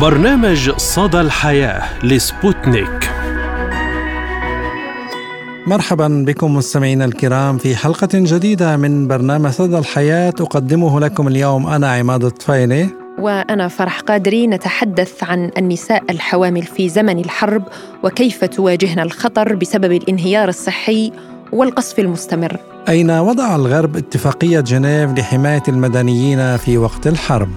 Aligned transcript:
برنامج 0.00 0.70
صدى 0.70 1.20
الحياة 1.20 2.04
لسبوتنيك. 2.04 3.10
مرحبا 5.66 6.24
بكم 6.26 6.56
مستمعينا 6.56 7.04
الكرام 7.04 7.58
في 7.58 7.76
حلقة 7.76 8.08
جديدة 8.12 8.76
من 8.76 9.08
برنامج 9.08 9.50
صدى 9.50 9.78
الحياة. 9.78 10.34
أقدمه 10.40 11.00
لكم 11.00 11.28
اليوم 11.28 11.66
أنا 11.66 11.92
عماد 11.92 12.24
الطفيلي. 12.24 12.88
وأنا 13.18 13.68
فرح 13.68 14.00
قادري 14.00 14.46
نتحدث 14.46 15.24
عن 15.24 15.50
النساء 15.58 16.02
الحوامل 16.10 16.62
في 16.62 16.88
زمن 16.88 17.18
الحرب 17.18 17.62
وكيف 18.04 18.44
تواجهن 18.44 19.00
الخطر 19.00 19.54
بسبب 19.54 19.92
الانهيار 19.92 20.48
الصحي 20.48 21.12
والقصف 21.52 21.98
المستمر. 21.98 22.56
أين 22.88 23.10
وضع 23.10 23.56
الغرب 23.56 23.96
اتفاقية 23.96 24.60
جنيف 24.60 25.18
لحماية 25.18 25.62
المدنيين 25.68 26.56
في 26.56 26.78
وقت 26.78 27.06
الحرب؟ 27.06 27.48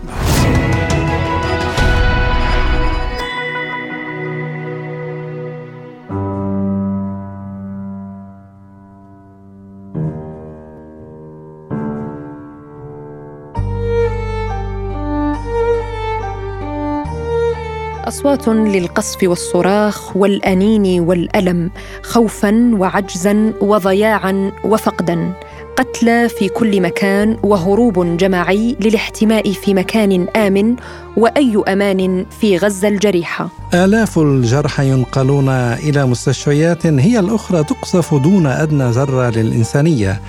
أصوات 18.08 18.48
للقصف 18.48 19.24
والصراخ 19.24 20.18
والأنين 20.18 21.00
والألم 21.00 21.72
خوفا 22.04 22.72
وعجزا 22.74 23.54
وضياعا 23.62 24.52
وفقدا 24.64 25.34
قتلى 25.78 26.30
في 26.30 26.50
كل 26.50 26.82
مكان 26.82 27.38
وهروب 27.44 28.18
جماعي 28.18 28.76
للاحتماء 28.82 29.52
في 29.52 29.74
مكان 29.74 30.28
آمن 30.36 30.76
وأي 31.18 31.64
أمان 31.68 32.26
في 32.42 32.58
غزة 32.58 32.88
الجريحة. 32.88 33.50
آلاف 33.74 34.20
الجرحى 34.20 34.90
ينقلون 34.90 35.50
إلى 35.50 36.06
مستشفيات 36.06 36.86
هي 36.86 37.20
الأخرى 37.20 37.64
تقصف 37.64 38.16
دون 38.16 38.46
أدنى 38.48 38.92
ذرة 38.92 39.30
للإنسانية. 39.30 40.22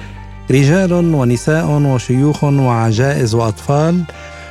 رجال 0.51 0.93
ونساء 0.93 1.67
وشيوخ 1.71 2.45
وعجائز 2.45 3.35
وأطفال 3.35 4.03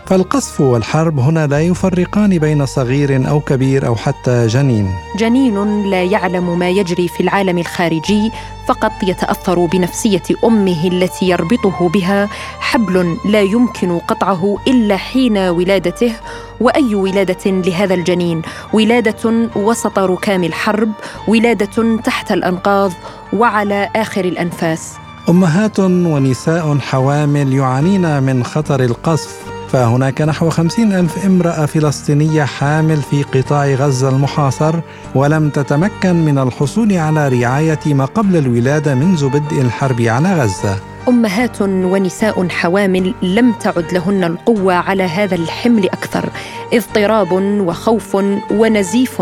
فالقصف 0.08 0.62
والحرب 0.62 1.20
هنا 1.20 1.48
لا 1.48 1.62
يفرقان 1.62 2.38
بين 2.38 2.66
صغير 2.66 3.30
أو 3.30 3.40
كبير 3.40 3.88
أو 3.88 3.96
حتى 3.96 4.48
جنين. 4.48 4.92
جنين 5.18 5.84
لا 5.84 6.04
يعلم 6.04 6.60
ما 6.60 6.70
يجري 6.70 7.08
في 7.08 7.24
العالم 7.24 7.58
الخارجي 7.58 8.32
فقط 8.68 8.92
يتأثر 9.04 9.66
بنفسية 9.66 10.24
أمه 10.44 10.88
التي 10.88 11.30
يربطه 11.30 11.90
بها. 11.90 12.30
حبل 12.60 13.18
لا 13.26 13.42
يمكن 13.42 14.00
قطعه 14.00 14.58
إلا 14.68 14.98
حين 14.98 15.38
ولادته. 15.38 16.14
وأي 16.62 16.96
ولادة 16.96 17.52
لهذا 17.52 17.94
الجنين؟ 17.94 18.42
ولادة 18.74 19.50
وسط 19.56 20.00
ركام 20.00 20.44
الحرب 20.44 20.92
ولادة 21.28 21.98
تحت 22.04 22.32
الأنقاض 22.32 22.92
وعلى 23.34 23.90
آخر 23.96 24.26
الأنفاس. 24.26 24.94
أمهات 25.30 25.80
ونساء 25.80 26.78
حوامل 26.78 27.54
يعانين 27.54 28.24
من 28.24 28.44
خطر 28.44 28.84
القصف. 28.84 29.57
فهناك 29.68 30.22
نحو 30.22 30.50
خمسين 30.50 30.94
ألف 30.94 31.26
امرأة 31.26 31.66
فلسطينية 31.66 32.44
حامل 32.44 32.98
في 32.98 33.24
قطاع 33.24 33.66
غزة 33.66 34.10
المحاصر 34.10 34.76
ولم 35.16 35.50
تتمكن 35.50 36.16
من 36.26 36.38
الحصول 36.38 36.94
على 36.94 37.28
رعاية 37.28 37.80
ما 37.86 38.06
قبل 38.06 38.38
الولادة 38.38 38.96
منذ 38.96 39.30
بدء 39.30 39.62
الحرب 39.62 40.02
على 40.02 40.34
غزة. 40.42 40.78
أمهات 41.08 41.62
ونساء 41.62 42.48
حوامل 42.48 43.14
لم 43.22 43.52
تعد 43.52 43.94
لهن 43.94 44.24
القوة 44.24 44.74
على 44.74 45.04
هذا 45.04 45.36
الحمل 45.36 45.90
أكثر 45.90 46.30
اضطراب 46.74 47.32
وخوف 47.62 48.18
ونزيف. 48.52 49.22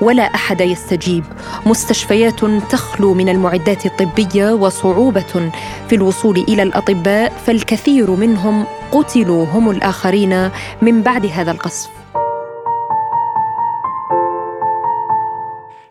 ولا 0.00 0.22
أحد 0.22 0.60
يستجيب. 0.60 1.24
مستشفيات 1.66 2.44
تخلو 2.70 3.14
من 3.14 3.28
المعدات 3.28 3.86
الطبية 3.86 4.52
وصعوبة 4.52 5.50
في 5.88 5.94
الوصول 5.94 6.38
إلى 6.38 6.62
الأطباء 6.62 7.32
فالكثير 7.46 8.10
منهم 8.10 8.64
قتلوا 8.92 9.44
هم 9.44 9.70
الآخرين 9.70 10.50
من 10.82 11.02
بعد 11.02 11.26
هذا 11.26 11.50
القصف. 11.50 11.96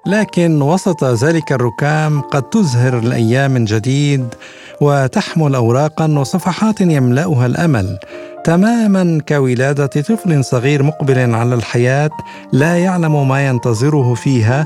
لكن 0.05 0.61
وسط 0.61 1.03
ذلك 1.03 1.51
الركام 1.51 2.22
قد 2.22 2.43
تزهر 2.43 2.97
الأيام 2.97 3.51
من 3.51 3.66
جديد 3.66 4.27
وتحمل 4.81 5.55
اوراقا 5.55 6.07
وصفحات 6.07 6.81
يملأها 6.81 7.45
الأمل. 7.45 7.99
تماما 8.43 9.21
كولادة 9.29 9.85
طفل 9.85 10.43
صغير 10.43 10.83
مقبل 10.83 11.35
على 11.35 11.55
الحياة 11.55 12.09
لا 12.51 12.77
يعلم 12.77 13.27
ما 13.27 13.47
ينتظره 13.47 14.13
فيها 14.13 14.65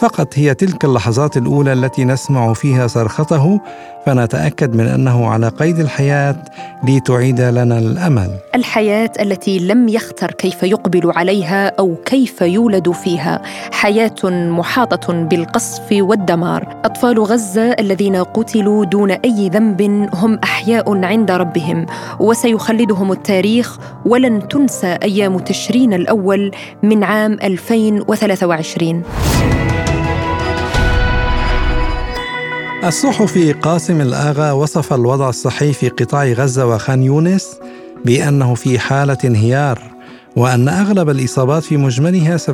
فقط 0.00 0.38
هي 0.38 0.54
تلك 0.54 0.84
اللحظات 0.84 1.36
الأولى 1.36 1.72
التي 1.72 2.04
نسمع 2.04 2.52
فيها 2.52 2.86
صرخته 2.86 3.60
فنتأكد 4.06 4.74
من 4.74 4.86
أنه 4.86 5.26
على 5.26 5.48
قيد 5.48 5.78
الحياة 5.78 6.36
لتعيد 6.88 7.40
لنا 7.40 7.78
الأمل. 7.78 8.30
الحياة 8.54 9.10
التي 9.20 9.58
لم 9.58 9.88
يختر 9.88 10.30
كيف 10.30 10.62
يقبل 10.62 11.12
عليها 11.16 11.68
أو 11.78 11.96
كيف 12.06 12.40
يولد 12.40 12.90
فيها 12.90 13.42
حياة 13.72 14.24
محاطة 14.24 15.12
بالقصف 15.12 15.92
والدمار. 15.92 16.80
أطفال 16.84 17.20
غزة 17.20 17.72
الذين 17.72 18.16
قتلوا 18.16 18.84
دون 18.84 19.10
أي 19.10 19.48
ذنب 19.48 20.08
هم 20.14 20.38
أحياء 20.44 21.04
عند 21.04 21.30
ربهم 21.30 21.86
وسيخلدهم 22.20 23.12
التاريخ 23.12 23.78
ولن 24.06 24.48
تنسى 24.48 24.98
أيام 25.02 25.38
تشرين 25.38 25.94
الأول 25.94 26.50
من 26.82 27.04
عام 27.04 27.32
2023 27.42 29.02
الصحفي 32.84 33.52
قاسم 33.52 34.00
الآغا 34.00 34.52
وصف 34.52 34.92
الوضع 34.92 35.28
الصحي 35.28 35.72
في 35.72 35.88
قطاع 35.88 36.24
غزة 36.24 36.66
وخان 36.66 37.02
يونس 37.02 37.56
بأنه 38.04 38.54
في 38.54 38.78
حالة 38.78 39.18
انهيار 39.24 39.78
وأن 40.36 40.68
أغلب 40.68 41.10
الإصابات 41.10 41.62
في 41.62 41.76
مجملها 41.76 42.36
70% 42.36 42.50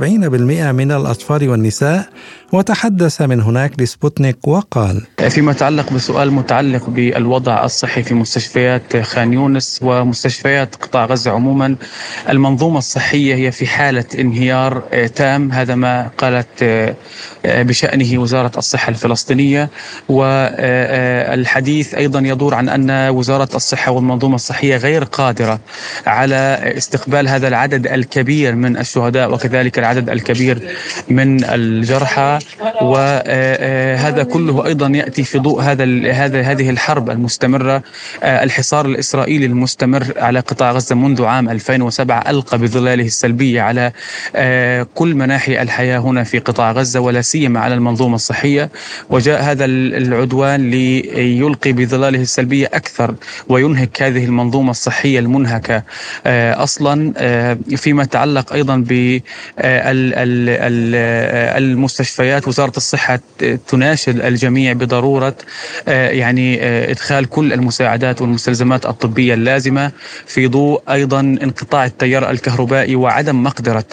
من 0.72 0.92
الأطفال 0.92 1.48
والنساء 1.48 2.08
وتحدث 2.56 3.22
من 3.22 3.40
هناك 3.40 3.80
لسبوتنيك 3.80 4.48
وقال 4.48 5.02
فيما 5.28 5.52
يتعلق 5.52 5.92
بسؤال 5.92 6.32
متعلق 6.32 6.90
بالوضع 6.90 7.64
الصحي 7.64 8.02
في 8.02 8.14
مستشفيات 8.14 8.96
خان 8.96 9.32
يونس 9.32 9.80
ومستشفيات 9.82 10.74
قطاع 10.74 11.04
غزة 11.04 11.30
عموما 11.30 11.76
المنظومة 12.28 12.78
الصحية 12.78 13.34
هي 13.34 13.52
في 13.52 13.66
حالة 13.66 14.04
انهيار 14.18 14.82
تام 15.14 15.52
هذا 15.52 15.74
ما 15.74 16.10
قالت 16.18 16.94
بشأنه 17.44 18.18
وزارة 18.18 18.52
الصحة 18.58 18.90
الفلسطينية. 18.90 19.70
والحديث 20.08 21.94
أيضا 21.94 22.20
يدور 22.20 22.54
عن 22.54 22.68
أن 22.68 23.08
وزارة 23.08 23.48
الصحة 23.54 23.92
والمنظومة 23.92 24.34
الصحية 24.34 24.76
غير 24.76 25.04
قادرة 25.04 25.60
على 26.06 26.72
استقبال 26.76 27.28
هذا 27.28 27.48
العدد 27.48 27.86
الكبير 27.86 28.54
من 28.54 28.76
الشهداء 28.76 29.32
وكذلك 29.32 29.78
العدد 29.78 30.10
الكبير 30.10 30.62
من 31.08 31.44
الجرحى. 31.44 32.38
وهذا 32.82 34.22
كله 34.22 34.66
أيضا 34.66 34.88
يأتي 34.88 35.24
في 35.24 35.38
ضوء 35.38 35.62
هذا 35.62 36.12
هذا 36.12 36.40
هذه 36.40 36.70
الحرب 36.70 37.10
المستمرة. 37.10 37.82
الحصار 38.22 38.86
الإسرائيلي 38.86 39.46
المستمر 39.46 40.04
على 40.16 40.40
قطاع 40.40 40.72
غزة 40.72 40.94
منذ 40.94 41.24
عام 41.24 41.48
2007 41.48 42.30
ألقى 42.30 42.58
بظلاله 42.58 43.04
السلبية 43.04 43.62
على 43.62 43.92
كل 44.94 45.14
مناحي 45.14 45.62
الحياة 45.62 45.98
هنا 45.98 46.24
في 46.24 46.38
قطاع 46.38 46.72
غزة 46.72 47.00
ولا 47.00 47.22
سيما 47.22 47.60
على 47.60 47.74
المنظومة 47.74 48.14
الصحية. 48.14 48.70
وجاء 49.10 49.42
هذا 49.42 49.64
العدوان 49.64 50.70
ليلقي 50.70 51.72
بظلاله 51.72 52.20
السلبية 52.20 52.66
أكثر 52.74 53.14
وينهك 53.48 54.02
هذه 54.02 54.24
المنظومة 54.24 54.70
الصحية 54.70 55.18
المنهكة. 55.18 55.82
أصلا 56.26 57.12
فيما 57.76 58.02
يتعلق 58.02 58.52
أيضا 58.52 58.76
بالمستشفيات 61.16 62.25
وزارة 62.34 62.72
الصحة 62.76 63.20
تناشد 63.68 64.20
الجميع 64.20 64.72
بضرورة 64.72 65.36
يعني 65.88 66.64
إدخال 66.90 67.26
كل 67.28 67.52
المساعدات 67.52 68.22
والمستلزمات 68.22 68.86
الطبية 68.86 69.34
اللازمة 69.34 69.92
في 70.26 70.46
ضوء 70.46 70.82
أيضا 70.90 71.20
انقطاع 71.20 71.84
التيار 71.84 72.30
الكهربائي 72.30 72.96
وعدم 72.96 73.42
مقدرة 73.42 73.84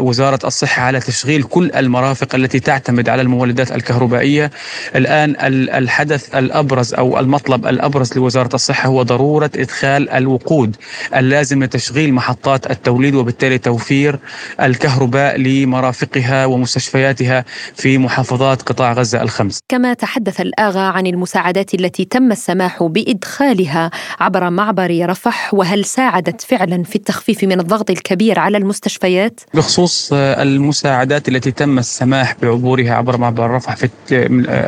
وزارة 0.00 0.38
الصحة 0.46 0.82
على 0.82 1.00
تشغيل 1.00 1.42
كل 1.42 1.70
المرافق 1.76 2.34
التي 2.34 2.60
تعتمد 2.60 3.08
على 3.08 3.22
المولدات 3.22 3.72
الكهربائية. 3.72 4.50
الآن 4.96 5.34
الحدث 5.74 6.34
الأبرز 6.34 6.94
أو 6.94 7.18
المطلب 7.20 7.66
الأبرز 7.66 8.16
لوزارة 8.16 8.54
الصحة 8.54 8.88
هو 8.88 9.02
ضرورة 9.02 9.50
إدخال 9.56 10.10
الوقود 10.10 10.76
اللازم 11.16 11.62
لتشغيل 11.64 12.14
محطات 12.14 12.70
التوليد 12.70 13.14
وبالتالي 13.14 13.58
توفير 13.58 14.18
الكهرباء 14.60 15.36
لمرافقها 15.36 16.46
ومستشفياتها 16.46 17.21
وتوزيعاتها 17.22 17.44
في 17.74 17.98
محافظات 17.98 18.62
قطاع 18.62 18.92
غزة 18.92 19.22
الخمس 19.22 19.60
كما 19.68 19.94
تحدث 19.94 20.40
الآغا 20.40 20.80
عن 20.80 21.06
المساعدات 21.06 21.74
التي 21.74 22.04
تم 22.04 22.32
السماح 22.32 22.82
بإدخالها 22.82 23.90
عبر 24.20 24.50
معبر 24.50 25.06
رفح 25.08 25.54
وهل 25.54 25.84
ساعدت 25.84 26.40
فعلا 26.40 26.82
في 26.82 26.96
التخفيف 26.96 27.44
من 27.44 27.60
الضغط 27.60 27.90
الكبير 27.90 28.38
على 28.38 28.58
المستشفيات؟ 28.58 29.40
بخصوص 29.54 30.12
المساعدات 30.12 31.28
التي 31.28 31.50
تم 31.50 31.78
السماح 31.78 32.36
بعبورها 32.42 32.94
عبر 32.94 33.16
معبر 33.16 33.50
رفح 33.50 33.76
في 33.76 33.88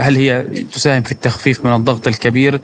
هل 0.01 0.17
هي 0.17 0.43
تساهم 0.73 1.03
في 1.03 1.13
التخفيف 1.13 1.65
من 1.65 1.75
الضغط 1.75 2.07
الكبير؟ 2.09 2.61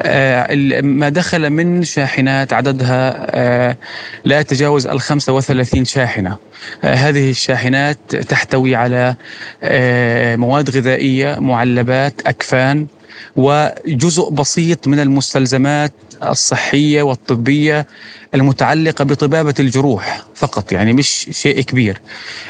آه، 0.00 0.54
ما 0.82 1.08
دخل 1.08 1.50
من 1.50 1.84
شاحنات 1.84 2.52
عددها 2.52 3.26
آه، 3.30 3.76
لا 4.24 4.40
يتجاوز 4.40 4.86
ال 4.86 5.00
35 5.00 5.84
شاحنة 5.84 6.36
آه، 6.84 6.94
هذه 6.94 7.30
الشاحنات 7.30 8.16
تحتوي 8.16 8.74
على 8.74 9.16
مواد 10.36 10.70
غذائية 10.70 11.38
معلبات 11.38 12.14
أكفان 12.26 12.86
وجزء 13.36 14.30
بسيط 14.30 14.88
من 14.88 15.00
المستلزمات 15.00 15.92
الصحية 16.22 17.02
والطبية 17.02 17.86
المتعلقة 18.34 19.04
بطبابة 19.04 19.54
الجروح. 19.60 20.27
فقط 20.38 20.72
يعني 20.72 20.92
مش 20.92 21.28
شيء 21.30 21.60
كبير. 21.60 22.00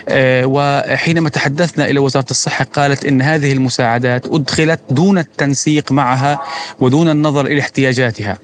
آه، 0.08 0.46
وحينما 0.46 1.29
تحدثنا 1.29 1.90
إلى 1.90 1.99
وزارة 1.99 2.26
الصحة 2.31 2.64
قالت 2.64 3.05
إن 3.05 3.23
هذه 3.23 3.52
المساعدات 3.52 4.26
أدخلت 4.26 4.81
دون 4.90 5.19
التنسيق 5.19 5.93
معها 5.93 6.40
ودون 6.81 7.08
النظر 7.08 7.46
إلى 7.46 7.61
احتياجاتها. 7.61 8.38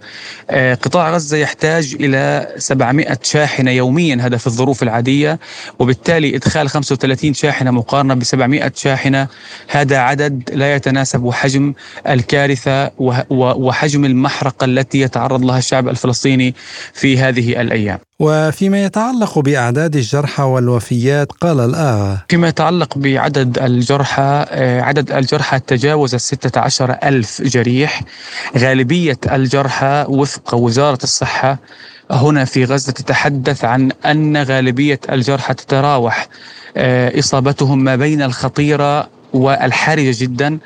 آه، 0.51 0.75
قطاع 0.75 1.11
غزة 1.11 1.37
يحتاج 1.37 1.97
إلى 2.01 2.49
700 2.59 3.19
شاحنة 3.23 3.71
يوميا 3.71 4.19
هذا 4.21 4.37
في 4.37 4.47
الظروف 4.47 4.83
العادية 4.83 5.39
وبالتالي 5.79 6.37
إدخال 6.37 6.69
35 6.69 7.35
شاحنة 7.35 7.71
مقارنة 7.71 8.15
ب 8.15 8.25
700 8.25 8.73
شاحنة 8.77 9.29
هذا 9.69 9.99
عدد 9.99 10.51
لا 10.53 10.75
يتناسب 10.75 11.31
حجم 11.31 11.75
الكارثة 12.09 12.91
وحجم 13.31 14.05
المحرقة 14.05 14.65
التي 14.65 15.01
يتعرض 15.01 15.45
لها 15.45 15.59
الشعب 15.59 15.89
الفلسطيني 15.89 16.55
في 16.93 17.19
هذه 17.19 17.61
الأيام. 17.61 17.99
وفيما 18.21 18.85
يتعلق 18.85 19.39
بأعداد 19.39 19.97
الجرحى 19.97 20.43
والوفيات 20.43 21.33
قال 21.33 21.61
الآغا 21.61 22.19
فيما 22.29 22.49
يتعلق 22.49 22.99
بعدد 22.99 23.59
الجرحى 23.59 24.47
آه، 24.49 24.81
عدد 24.81 25.13
الجرحى 25.13 25.61
تجاوز 25.61 26.15
الستة 26.15 26.61
عشر 26.61 26.97
ألف 27.05 27.43
جريح. 27.43 28.03
غالبية 28.59 29.19
الجرحى 29.33 30.05
وفق 30.09 30.55
وزارة 30.55 30.99
الصحة 31.03 31.59
هنا 32.11 32.45
في 32.45 32.65
غزة 32.65 32.93
تتحدث 32.93 33.65
عن 33.65 33.91
أن 34.07 34.37
غالبية 34.37 35.01
الجرحى 35.13 35.55
تتراوح 35.55 36.29
آه، 36.77 37.19
إصابتهم 37.19 37.85
ما 37.85 37.97
بين 37.97 38.23
الخطيرة 38.23 39.09
والحرجة 39.35 40.15
جدا. 40.19 40.59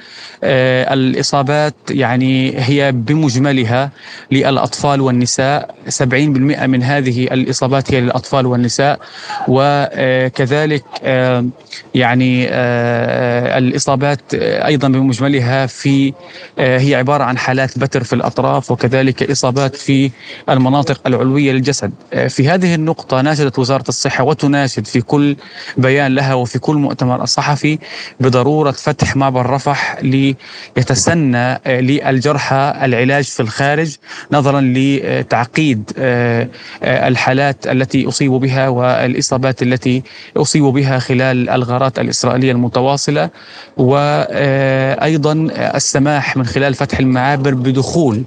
آه، 0.45 0.95
الإصابات 0.95 1.75
يعني 1.91 2.53
هي 2.61 2.93
بمجملها 2.93 3.91
للأطفال 4.33 5.01
والنساء. 5.01 5.75
70% 5.89 6.67
من 6.67 6.83
هذه 6.83 7.25
الإصابات 7.25 7.95
هي 7.95 8.01
للأطفال 8.01 8.47
والنساء. 8.47 9.01
وكذلك 9.49 10.85
آه، 11.03 11.47
يعني 11.95 12.49
آه، 12.51 13.59
الإصابات 13.59 14.35
أيضا 14.35 14.89
بمجملها 14.89 15.67
في 15.67 16.13
هي 16.59 16.95
عبارة 16.95 17.25
عن 17.25 17.39
حالات 17.39 17.79
بتر 17.79 18.05
في 18.05 18.13
الأطراف 18.13 18.71
وكذلك 18.71 19.31
إصابات 19.31 19.77
في 19.77 20.11
المناطق 20.49 21.01
العلوية 21.07 21.53
للجسد. 21.53 21.93
في 22.29 22.49
هذه 22.49 22.75
النقطة 22.75 23.21
ناشدت 23.21 23.59
وزارة 23.59 23.85
الصحة 23.89 24.25
وتناشد 24.25 24.87
في 24.87 25.01
كل 25.01 25.37
بيان 25.77 26.15
لها 26.15 26.35
وفي 26.35 26.59
كل 26.59 26.77
مؤتمر 26.77 27.25
صحفي 27.27 27.79
بضروره 28.21 28.58
ضروره 28.59 28.71
فتح 28.73 29.17
معبر 29.17 29.51
رفح 29.51 29.99
ليتسنى 30.03 31.37
آه، 31.39 31.81
للجرحى 31.81 32.75
العلاج 32.83 33.25
في 33.25 33.41
الخارج 33.41 33.97
نظرا 34.33 34.61
لتعقيد 34.61 35.93
آه، 35.99 36.49
آه، 36.83 37.09
الحالات 37.09 37.67
التي 37.67 38.09
اصيبوا 38.09 38.39
بها 38.39 38.69
والإصابات 38.69 39.63
التي 39.63 40.03
اصيبوا 40.37 40.73
بها 40.73 40.99
خلال 40.99 41.49
الغارات 41.49 41.99
الإسرائيلية 41.99 42.53
المتواصلة 42.53 43.31
وأيضا 43.77 45.33
السماح 45.75 46.37
من 46.37 46.47
خلال 46.47 46.75
فتح 46.75 46.99
المعابر 46.99 47.55
بدخول 47.55 48.23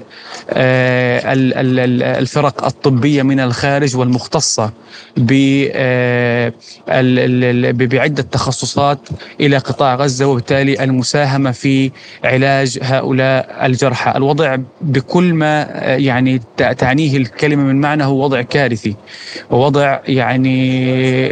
الفرق 2.19 2.65
الطبية 2.65 3.23
من 3.23 3.39
الخارج 3.39 3.95
والمختصة 3.95 4.71
بعدة 7.73 8.23
تخصصات 8.31 8.99
إلى 9.39 9.57
قطاع 9.57 9.95
غزة. 9.95 10.20
غزة 10.21 10.27
وبالتالي 10.27 10.83
المساهمة 10.83 11.51
في 11.51 11.91
علاج 12.23 12.79
هؤلاء 12.81 13.65
الجرحى. 13.65 14.13
الوضع 14.17 14.57
بكل 14.81 15.33
ما 15.33 15.61
يعني 15.83 16.41
تعنيه 16.77 17.17
الكلمة 17.17 17.63
من 17.63 17.81
معنى 17.81 18.03
هو 18.03 18.23
وضع 18.23 18.41
كارثي. 18.41 18.95
ووضع 19.51 19.99
يعني 20.07 21.29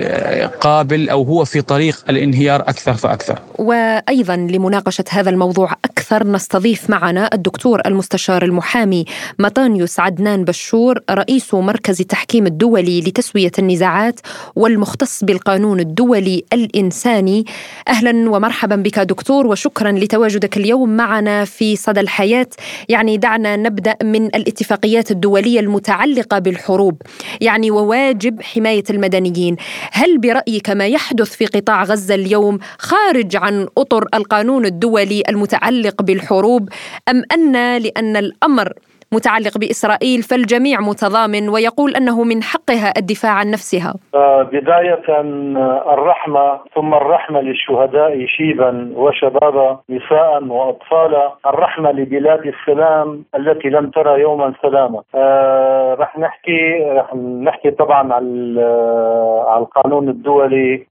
قابل 0.61 1.09
أو 1.09 1.23
هو 1.23 1.45
في 1.45 1.61
طريق 1.61 2.03
الانهيار 2.09 2.61
أكثر 2.61 2.93
فأكثر. 2.93 3.39
وأيضا 3.57 4.35
لمناقشة 4.35 5.03
هذا 5.09 5.29
الموضوع 5.29 5.71
أكثر 5.85 6.27
نستضيف 6.27 6.89
معنا 6.89 7.29
الدكتور 7.33 7.81
المستشار 7.85 8.43
المحامي 8.43 9.05
مطانيوس 9.39 9.99
عدنان 9.99 10.43
بشور 10.43 10.99
رئيس 11.11 11.53
مركز 11.53 12.01
التحكيم 12.01 12.45
الدولي 12.45 13.01
لتسوية 13.01 13.51
النزاعات 13.59 14.19
والمختص 14.55 15.23
بالقانون 15.23 15.79
الدولي 15.79 16.43
الإنساني. 16.53 17.45
أهلا 17.87 18.29
ومرحبا 18.29 18.68
بك 18.75 18.99
دكتور 18.99 19.47
وشكرا 19.47 19.91
لتواجدك 19.91 20.57
اليوم 20.57 20.89
معنا 20.89 21.45
في 21.45 21.75
صدى 21.75 21.99
الحياة. 21.99 22.47
يعني 22.89 23.17
دعنا 23.17 23.55
نبدأ 23.55 23.95
من 24.03 24.25
الاتفاقيات 24.25 25.11
الدولية 25.11 25.59
المتعلقة 25.59 26.39
بالحروب 26.39 27.01
يعني 27.41 27.71
وواجب 27.71 28.41
حماية 28.41 28.83
المدنيين. 28.89 29.55
هل 29.91 30.17
برأيك 30.17 30.69
ما 30.69 30.87
يحدث 30.87 31.35
في 31.35 31.45
قطاع 31.45 31.83
غزة 31.83 32.15
اليوم 32.15 32.59
خارج 32.77 33.35
عن 33.35 33.67
أطر 33.77 34.05
القانون 34.13 34.65
الدولي 34.65 35.23
المتعلق 35.29 36.01
بالحروب 36.01 36.69
أم 37.09 37.23
أن 37.33 37.77
لأن 37.77 38.17
الأمر 38.17 38.73
متعلق 39.13 39.57
بإسرائيل 39.57 40.21
فالجميع 40.21 40.79
متضامن 40.79 41.49
ويقول 41.49 41.95
أنه 41.95 42.23
من 42.23 42.43
حقها 42.43 42.93
الدفاع 42.97 43.31
عن 43.31 43.51
نفسها. 43.51 43.93
آه، 44.15 44.43
بداية 44.43 45.03
آه، 45.09 45.93
الرحمة 45.93 46.59
ثم 46.75 46.93
الرحمة 46.93 47.41
للشهداء 47.41 48.25
شيبا 48.25 48.91
وشبابا 48.95 49.79
نساء 49.89 50.43
وأطفالا 50.43 51.33
الرحمة 51.45 51.91
لبلاد 51.91 52.41
السلام 52.45 53.23
التي 53.35 53.69
لم 53.69 53.89
ترى 53.89 54.21
يوما 54.21 54.53
سلاما. 54.61 55.01
آه 55.15 55.93
رح 55.99 56.17
نحكي 56.19 56.83
رح 56.83 57.15
نحكي 57.15 57.71
طبعا 57.71 58.13
على 58.13 58.61
آه، 58.61 59.45
على 59.49 59.63
القانون 59.63 60.09
الدولي 60.09 60.87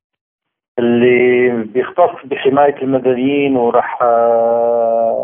اللي 0.79 1.51
بيختص 1.51 2.15
بحماية 2.25 2.83
المدنيين 2.83 3.57
ورح 3.57 3.99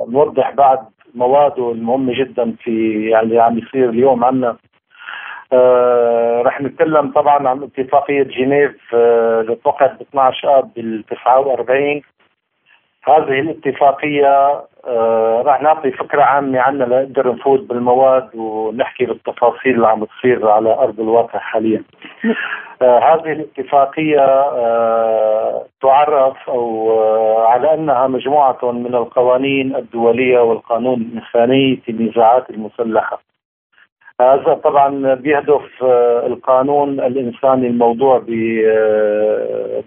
نوضح 0.08 0.50
بعد 0.50 0.78
مواده 1.14 1.72
المهمه 1.72 2.12
جدا 2.18 2.54
في 2.62 3.04
يعني 3.10 3.38
عم 3.38 3.58
يصير 3.58 3.90
اليوم 3.90 4.24
عندنا 4.24 4.56
آه 5.52 6.42
رح 6.46 6.60
نتكلم 6.60 7.12
طبعا 7.12 7.48
عن 7.48 7.62
اتفاقية 7.62 8.22
جنيف 8.22 8.94
آه 8.94 9.40
اللي 9.40 9.54
توقعت 9.54 9.98
ب 9.98 10.02
12 10.02 10.58
آب 10.58 10.74
بال 10.74 11.04
49 11.06 12.02
هذه 13.04 13.40
الاتفاقية 13.40 14.64
آه 14.86 15.42
راح 15.46 15.62
نعطي 15.62 15.90
فكرة 15.90 16.22
عامة 16.22 16.60
عنها 16.60 16.86
لنقدر 16.86 17.32
نفوت 17.32 17.60
بالمواد 17.60 18.28
ونحكي 18.34 19.04
بالتفاصيل 19.04 19.74
اللي 19.74 19.88
عم 19.88 20.04
تصير 20.04 20.48
على 20.48 20.72
أرض 20.74 21.00
الواقع 21.00 21.38
حاليا. 21.38 21.82
آه 22.82 22.98
هذه 22.98 23.32
الاتفاقية 23.32 24.20
آه 24.20 25.66
تعرف 25.82 26.36
أو 26.48 26.92
آه 26.92 27.46
على 27.46 27.74
أنها 27.74 28.06
مجموعة 28.06 28.72
من 28.72 28.94
القوانين 28.94 29.76
الدولية 29.76 30.40
والقانون 30.40 31.00
الإنساني 31.00 31.76
في 31.76 31.90
النزاعات 31.92 32.50
المسلحة. 32.50 33.20
هذا 34.20 34.54
طبعا 34.54 35.14
بيهدف 35.14 35.82
آه، 35.82 36.26
القانون 36.26 37.00
الإنساني 37.00 37.66
الموضوع 37.66 38.18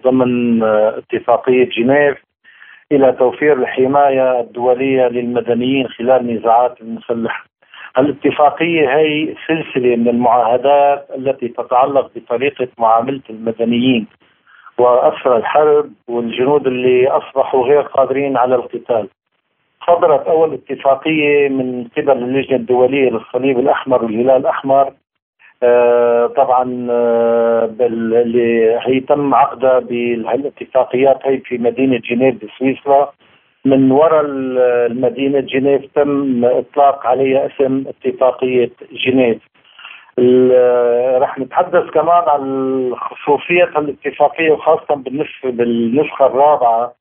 ضمن 0.04 0.62
اتفاقية 0.62 1.68
جنيف 1.68 2.27
إلى 2.92 3.12
توفير 3.12 3.52
الحماية 3.52 4.40
الدولية 4.40 5.08
للمدنيين 5.08 5.88
خلال 5.88 6.20
النزاعات 6.20 6.80
المسلحه. 6.80 7.44
الاتفاقية 7.98 8.96
هي 8.98 9.34
سلسلة 9.46 9.96
من 9.96 10.08
المعاهدات 10.08 11.08
التي 11.16 11.48
تتعلق 11.48 12.10
بطريقة 12.16 12.68
معاملة 12.78 13.20
المدنيين 13.30 14.06
وأسرى 14.78 15.36
الحرب 15.36 15.90
والجنود 16.08 16.66
اللي 16.66 17.08
أصبحوا 17.08 17.64
غير 17.64 17.80
قادرين 17.80 18.36
على 18.36 18.54
القتال. 18.54 19.08
صدرت 19.86 20.26
أول 20.26 20.54
اتفاقية 20.54 21.48
من 21.48 21.88
قبل 21.96 22.12
اللجنة 22.12 22.56
الدولية 22.56 23.10
للصليب 23.10 23.58
الأحمر 23.58 24.04
والهلال 24.04 24.36
الأحمر 24.36 24.86
آه، 24.86 24.92
طبعا 26.36 26.86
آه، 26.90 27.70
اللي 27.80 28.78
هي 28.80 29.00
تم 29.00 29.34
عقدها 29.34 29.78
بالاتفاقيات 29.78 31.18
هي 31.24 31.38
في 31.38 31.58
مدينة 31.58 31.98
جنيف 32.10 32.44
بسويسرا. 32.44 33.12
من 33.64 33.90
وراء 33.90 34.24
المدينة 34.26 35.40
جنيف 35.40 35.82
تم 35.94 36.44
إطلاق 36.44 37.06
عليها 37.06 37.46
اسم 37.46 37.84
اتفاقية 37.88 38.70
جنيف. 38.92 39.38
رح 41.18 41.38
نتحدث 41.38 41.90
كمان 41.90 42.22
عن 42.28 42.92
خصوصية 42.96 43.64
الاتفاقية 43.78 44.50
وخاصة 44.50 44.94
بالنسبة 44.94 45.50
بالنسخة 45.50 46.26
الرابعة 46.26 46.92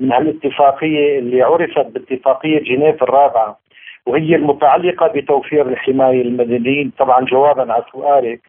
من 0.00 0.12
هالاتفاقية 0.12 1.18
اللي 1.18 1.42
عرفت 1.42 1.86
باتفاقية 1.86 2.58
جنيف 2.58 3.02
الرابعة. 3.02 3.58
وهي 4.06 4.36
المتعلقة 4.36 5.06
بتوفير 5.06 5.68
الحماية 5.68 6.22
للمدنيين. 6.22 6.92
طبعا 6.98 7.24
جوابا 7.24 7.72
على 7.72 7.84
سؤالك 7.92 8.40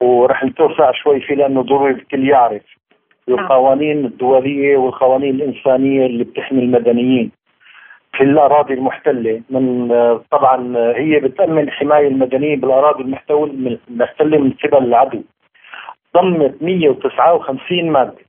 ورح 0.00 0.44
نتوسع 0.44 0.92
شوي 0.92 1.20
فيه 1.20 1.34
لأنه 1.34 1.62
ضروري 1.62 1.92
الكل 1.92 2.28
يعرف 2.28 2.62
نعم. 3.28 3.38
القوانين 3.38 4.04
الدولية 4.04 4.76
والقوانين 4.76 5.34
الإنسانية 5.34 6.06
اللي 6.06 6.24
بتحمي 6.24 6.62
المدنيين. 6.62 7.30
في 8.12 8.22
الأراضي 8.24 8.74
المحتلة 8.74 9.42
من 9.50 9.88
طبعا 10.30 10.76
هي 10.96 11.20
بتأمن 11.20 11.70
حماية 11.70 12.08
المدنيين 12.08 12.60
بالأراضي 12.60 13.02
المحتلة 13.02 14.38
من 14.38 14.50
قبل 14.64 14.84
العدو. 14.84 15.22
ضمت 16.16 16.62
159 16.62 17.90
مادة. 17.90 18.25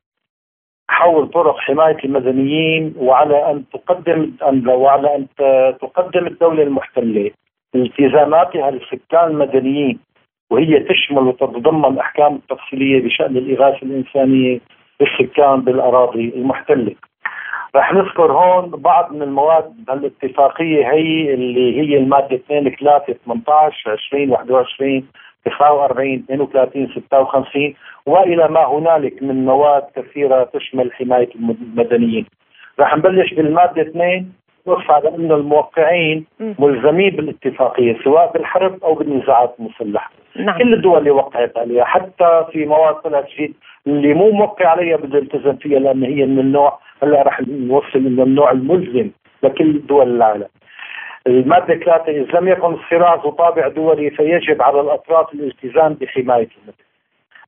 حول 0.89 1.27
طرق 1.27 1.59
حماية 1.59 1.97
المدنيين 2.05 2.93
وعلى 2.97 3.51
أن 3.51 3.63
تقدم 3.73 4.31
وعلى 4.67 5.15
أن 5.15 5.27
تقدم 5.81 6.27
الدولة 6.27 6.63
المحتلة. 6.63 7.31
التزاماتها 7.75 8.71
للسكان 8.71 9.27
المدنيين 9.27 9.99
وهي 10.51 10.79
تشمل 10.79 11.23
وتتضمن 11.23 11.99
أحكام 11.99 12.35
التفصيلية 12.35 13.03
بشأن 13.03 13.37
الإغاثة 13.37 13.85
الإنسانية 13.85 14.59
للسكان 15.01 15.61
بالأراضي 15.61 16.33
المحتلة. 16.35 16.95
رح 17.75 17.93
نذكر 17.93 18.31
هون 18.31 18.69
بعض 18.69 19.13
من 19.13 19.21
المواد 19.21 19.73
الاتفاقية 19.89 20.91
هي 20.91 21.33
اللي 21.33 21.81
هي 21.81 21.97
المادة 21.97 22.35
2 22.35 22.75
3 22.75 23.13
18 23.25 23.91
20 23.91 24.29
21 24.29 25.07
49 25.45 26.23
32 26.29 26.87
56 26.95 27.73
وإلى 28.05 28.47
ما 28.47 28.65
هنالك 28.65 29.23
من 29.23 29.45
مواد 29.45 29.83
كثيرة 29.95 30.43
تشمل 30.53 30.93
حماية 30.93 31.29
المدنيين. 31.35 32.25
رح 32.79 32.97
نبلش 32.97 33.33
بالمادة 33.33 33.81
2 33.81 34.31
نص 34.67 34.89
على 34.89 35.15
انه 35.15 35.35
الموقعين 35.35 36.25
ملزمين 36.39 37.09
بالاتفاقية 37.15 37.97
سواء 38.03 38.31
بالحرب 38.31 38.83
أو 38.83 38.93
بالنزاعات 38.93 39.55
المسلحة. 39.59 40.11
نعم. 40.35 40.57
كل 40.57 40.73
الدول 40.73 40.97
اللي 40.97 41.11
وقعت 41.11 41.57
عليها 41.57 41.85
حتى 41.85 42.45
في 42.51 42.65
مواد 42.65 42.95
طلعت 42.95 43.29
جديد 43.33 43.53
اللي 43.87 44.13
مو 44.13 44.31
موقع 44.31 44.67
عليها 44.67 44.97
بده 44.97 45.17
يلتزم 45.17 45.55
فيها 45.55 45.79
لأن 45.79 46.03
هي 46.03 46.25
من 46.25 46.39
النوع 46.39 46.79
هلا 47.03 47.21
رح 47.21 47.41
نوصل 47.47 47.99
انه 47.99 48.23
النوع 48.23 48.51
الملزم 48.51 49.09
لكل 49.43 49.85
دول 49.87 50.15
العالم. 50.15 50.47
المادة 51.27 51.75
ثلاثة 51.75 52.11
إذا 52.11 52.39
لم 52.39 52.47
يكن 52.47 52.73
الصراع 52.73 53.15
ذو 53.15 53.31
طابع 53.31 53.67
دولي 53.67 54.09
فيجب 54.09 54.61
على 54.61 54.81
الأطراف 54.81 55.33
الالتزام 55.33 55.93
بحماية 55.93 56.47
المدن. 56.57 56.83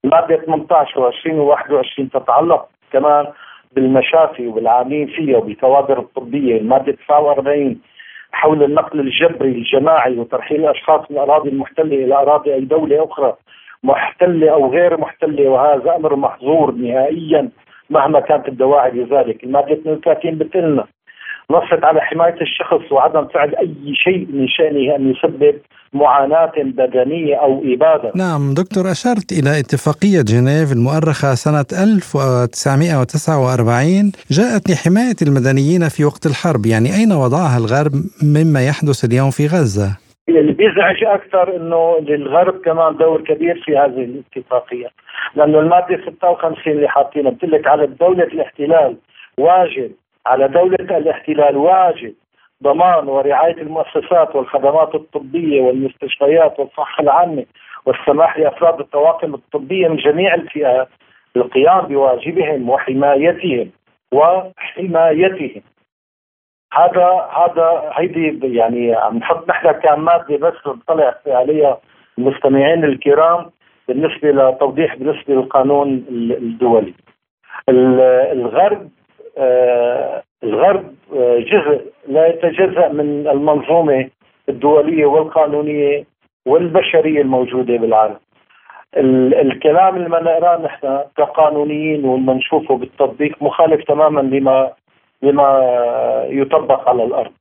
المادة 0.06 0.46
18 0.46 1.12
و20 1.12 1.26
و21 1.26 2.10
تتعلق 2.14 2.70
كمان 2.92 3.28
بالمشافي 3.72 4.48
وبالعاملين 4.48 5.08
فيها 5.08 5.38
وبالكوادر 5.38 6.00
الطبية، 6.00 6.58
المادة 6.58 6.92
49 7.08 7.82
حول 8.32 8.64
النقل 8.64 9.00
الجبري 9.00 9.50
الجماعي 9.52 10.18
وترحيل 10.20 10.60
الأشخاص 10.60 11.12
من 11.12 11.18
الأراضي 11.18 11.50
المحتلة 11.50 11.96
إلى 12.06 12.16
أراضي 12.16 12.54
أي 12.54 12.62
دولة 12.62 13.04
أخرى 13.04 13.36
محتلة 13.84 14.50
أو 14.54 14.72
غير 14.72 14.98
محتلة 14.98 15.50
وهذا 15.50 15.96
أمر 15.96 16.16
محظور 16.16 16.72
نهائيا 16.72 17.50
مهما 17.90 18.20
كانت 18.20 18.48
الدواعي 18.48 18.92
لذلك. 18.92 19.44
المادة 19.44 19.74
32 19.74 20.38
بتقلنا 20.38 20.88
نصت 21.52 21.84
على 21.84 22.02
حماية 22.02 22.36
الشخص 22.42 22.92
وعدم 22.92 23.28
فعل 23.28 23.56
أي 23.56 23.96
شيء 23.96 24.28
من 24.34 24.48
شأنه 24.48 24.96
أن 24.96 25.12
يسبب 25.12 25.56
معاناة 25.94 26.52
بدنية 26.58 27.36
أو 27.36 27.64
إبادة. 27.66 28.12
نعم 28.16 28.54
دكتور 28.54 28.92
أشرت 28.92 29.32
إلى 29.32 29.60
اتفاقية 29.60 30.22
جنيف 30.22 30.72
المؤرخة 30.72 31.34
سنة 31.46 31.66
1949 31.86 34.12
جاءت 34.32 34.70
لحماية 34.70 35.16
المدنيين 35.22 35.90
في 35.90 36.06
وقت 36.06 36.26
الحرب. 36.26 36.66
يعني 36.66 36.90
أين 37.00 37.12
وضعها 37.12 37.58
الغرب 37.58 37.94
مما 38.36 38.62
يحدث 38.70 39.06
اليوم 39.06 39.32
في 39.32 39.48
غزة؟ 39.48 39.98
اللي 40.30 40.54
بيزعج 40.54 41.04
أكثر 41.04 41.56
إنه 41.56 42.00
للغرب 42.00 42.62
كمان 42.66 42.98
دور 42.98 43.22
كبير 43.22 43.62
في 43.66 43.78
هذه 43.78 44.04
الاتفاقية. 44.10 44.88
لأنه 45.36 45.60
المادة 45.60 45.98
56 46.06 46.74
اللي 46.74 46.90
حاطينها 46.90 47.32
بتقول 47.32 47.62
على 47.66 47.88
دولة 47.88 48.24
الاحتلال 48.24 48.98
واجب 49.38 49.92
على 50.26 50.48
دولة 50.48 50.98
الاحتلال 50.98 51.58
واجب 51.58 52.14
ضمان 52.64 53.08
ورعاية 53.08 53.62
المؤسسات 53.62 54.36
والخدمات 54.36 54.96
الطبية 54.96 55.62
والمستشفيات 55.62 56.60
والصحة 56.60 57.04
العامة 57.04 57.46
والسماح 57.86 58.38
لأفراد 58.38 58.80
الطواقم 58.80 59.34
الطبية 59.34 59.88
من 59.88 59.96
جميع 59.96 60.34
الفئات 60.34 60.88
القيام 61.36 61.82
بواجبهم 61.82 62.70
وحمايتهم 62.70 63.72
وحمايتهم 64.14 65.62
هذا 66.74 67.30
هذا 67.38 67.92
هيدي 67.94 68.58
يعني 68.58 68.96
عم 68.96 69.18
نحط 69.18 69.50
نحن 69.50 69.72
كان 69.72 70.00
مادة 70.00 70.38
بس 70.38 70.54
نطلع 70.68 71.16
عليها 71.28 71.78
المستمعين 72.18 72.84
الكرام 72.84 73.52
بالنسبة 73.88 74.32
لتوضيح 74.32 74.96
بالنسبة 74.96 75.34
للقانون 75.34 76.06
الدولي. 76.10 76.94
الغرب 77.70 78.90
الغرب 80.44 80.96
آه، 81.16 81.40
جزء 81.40 81.82
لا 82.08 82.28
يتجزأ 82.28 82.88
من 82.88 83.28
المنظومة 83.28 84.10
الدولية 84.50 85.06
والقانونية 85.06 86.04
والبشرية 86.46 87.22
الموجودة 87.22 87.78
بالعالم. 87.78 88.18
الكلام 88.98 89.96
اللي 89.96 90.10
ما 90.10 90.22
نقراه 90.22 90.62
نحن 90.62 91.00
كقانونيين 91.18 92.06
واللي 92.06 92.34
نشوفه 92.34 92.78
بالتطبيق 92.78 93.44
مخالف 93.44 93.84
تماما 93.84 94.22
لما 94.22 94.72
لما 95.22 95.60
يطبق 96.30 96.90
على 96.90 97.04
الأرض. 97.04 97.32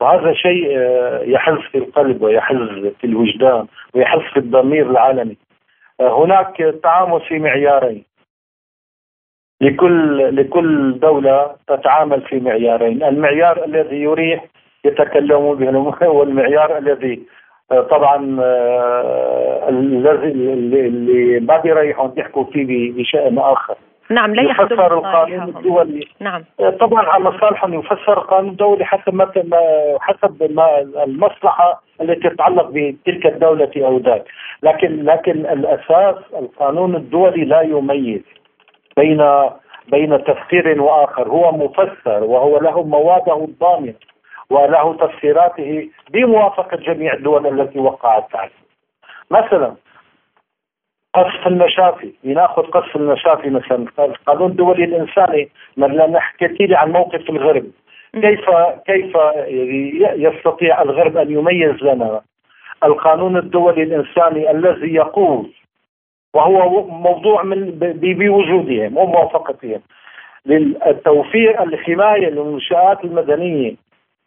وهذا 0.00 0.32
شيء 0.32 0.78
آه، 0.78 1.22
يحز 1.22 1.58
في 1.72 1.78
القلب 1.78 2.22
ويحز 2.22 2.56
في 3.00 3.04
الوجدان 3.04 3.66
ويحز 3.94 4.20
في 4.20 4.36
الضمير 4.36 4.90
العالمي. 4.90 5.36
هناك 6.00 6.56
تعامل 6.82 7.20
في 7.20 7.38
معيارين 7.38 8.04
لكل 9.60 10.36
لكل 10.36 10.98
دولة 10.98 11.50
تتعامل 11.68 12.20
في 12.20 12.40
معيارين، 12.40 13.02
المعيار 13.02 13.64
الذي 13.64 13.96
يريح 13.96 14.44
يتكلمون 14.84 15.58
به 15.58 16.08
والمعيار 16.18 16.78
الذي 16.78 17.22
آه، 17.72 17.80
طبعا 17.80 18.36
آه، 18.40 19.68
الذي 19.68 20.28
اللي 20.28 21.40
ما 21.40 21.56
بيريحهم 21.56 22.12
يحكوا 22.16 22.44
فيه 22.44 22.92
بشأن 22.92 23.38
آخر. 23.38 23.74
نعم 24.10 24.34
لا 24.34 24.42
يفسر 24.42 24.98
القانون 24.98 25.42
الدولي 25.42 26.08
نعم. 26.20 26.44
آه، 26.60 26.70
طبعا 26.70 27.06
على 27.06 27.24
مصالحهم 27.24 27.74
يفسر 27.74 28.18
القانون 28.18 28.50
الدولي 28.50 28.84
حسب 28.84 29.14
ما 29.14 29.30
حسب 30.00 30.52
ما 30.54 30.80
المصلحة 30.80 31.82
التي 32.00 32.28
تتعلق 32.28 32.70
بتلك 32.70 33.26
الدولة 33.26 33.70
أو 33.76 33.98
ذاك. 33.98 34.24
لكن 34.62 35.04
لكن 35.04 35.32
الأساس 35.32 36.16
القانون 36.38 36.96
الدولي 36.96 37.44
لا 37.44 37.60
يميز. 37.60 38.22
بين 38.96 39.48
بين 39.88 40.24
تفسير 40.24 40.82
وآخر. 40.82 41.28
هو 41.28 41.52
مفسر 41.52 42.24
وهو 42.24 42.58
له 42.58 42.82
مواده 42.82 43.44
الضامنه 43.44 43.94
وله 44.50 44.94
تفسيراته 44.94 45.88
بموافقة 46.10 46.76
جميع 46.76 47.12
الدول 47.12 47.60
التي 47.60 47.78
وقعت 47.78 48.36
عليه. 48.36 48.60
مثلا 49.30 49.74
قصف 51.14 51.46
المشافي 51.46 52.12
لناخذ 52.24 52.62
قصف 52.62 52.96
المشافي 52.96 53.50
مثلا. 53.50 53.86
القانون 53.98 54.50
الدولي 54.50 54.84
الانساني 54.84 55.48
لأن 55.76 56.18
حكيت 56.18 56.60
لي 56.60 56.76
عن 56.76 56.92
موقف 56.92 57.30
الغرب. 57.30 57.64
كيف 58.12 58.50
كيف 58.86 59.16
يستطيع 60.16 60.82
الغرب 60.82 61.16
أن 61.16 61.30
يميز 61.30 61.82
لنا؟ 61.82 62.20
القانون 62.84 63.36
الدولي 63.36 63.82
الإنساني 63.82 64.50
الذي 64.50 64.94
يقول 64.94 65.50
وهو 66.34 66.86
موضوع 66.88 67.42
من 67.42 67.70
بوجودهم 68.02 68.96
وموافقتهم 68.96 69.80
للتوفير 70.46 71.62
الحماية 71.62 72.28
للمنشآت 72.28 73.04
المدنية. 73.04 73.74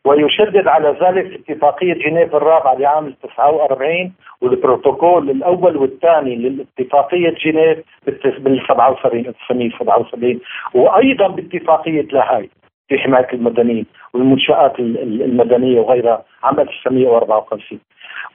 ويشدد 0.08 0.68
على 0.68 0.98
ذلك 1.02 1.28
في 1.28 1.54
اتفاقية 1.54 1.94
جنيف 1.94 2.36
الرابعه 2.36 2.74
لعام 2.74 3.14
49 3.24 4.14
والبروتوكول 4.42 5.30
الأول 5.30 5.78
والثاني 5.78 6.36
لاتفاقية 6.36 7.30
جنيف 7.30 7.78
بال 8.06 8.20
77 8.68 9.20
1977 9.28 10.40
وأيضا 10.74 11.28
باتفاقية 11.28 12.02
لاهاي 12.02 12.50
في 12.88 12.98
حماية 12.98 13.28
المدنيين 13.34 13.86
والمنشآت 14.14 14.80
المدنية 14.80 15.80
وغيرها 15.80 16.24
عام 16.44 16.60
1954 16.60 17.80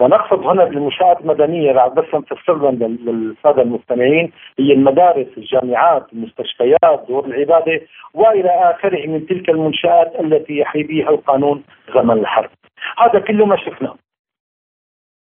ونقصد 0.01 0.47
هنا 0.47 0.65
بالمنشات 0.65 1.21
المدنيه 1.21 1.87
بس 1.89 2.05
نفسر 2.15 2.71
للسادة 2.71 3.63
المستمعين 3.63 4.33
هي 4.59 4.73
المدارس، 4.73 5.27
الجامعات، 5.37 6.13
المستشفيات، 6.13 7.05
دور 7.09 7.25
العبادة 7.25 7.81
وإلى 8.15 8.51
آخره 8.51 9.07
من 9.07 9.27
تلك 9.27 9.51
المنشآت 9.51 10.21
التي 10.21 10.59
يحيي 10.59 10.83
بها 10.83 11.11
القانون 11.11 11.65
زمن 11.95 12.19
الحرب. 12.19 12.51
هذا 12.99 13.19
كله 13.21 13.47
ما 13.47 13.57
شفناه. 13.57 13.95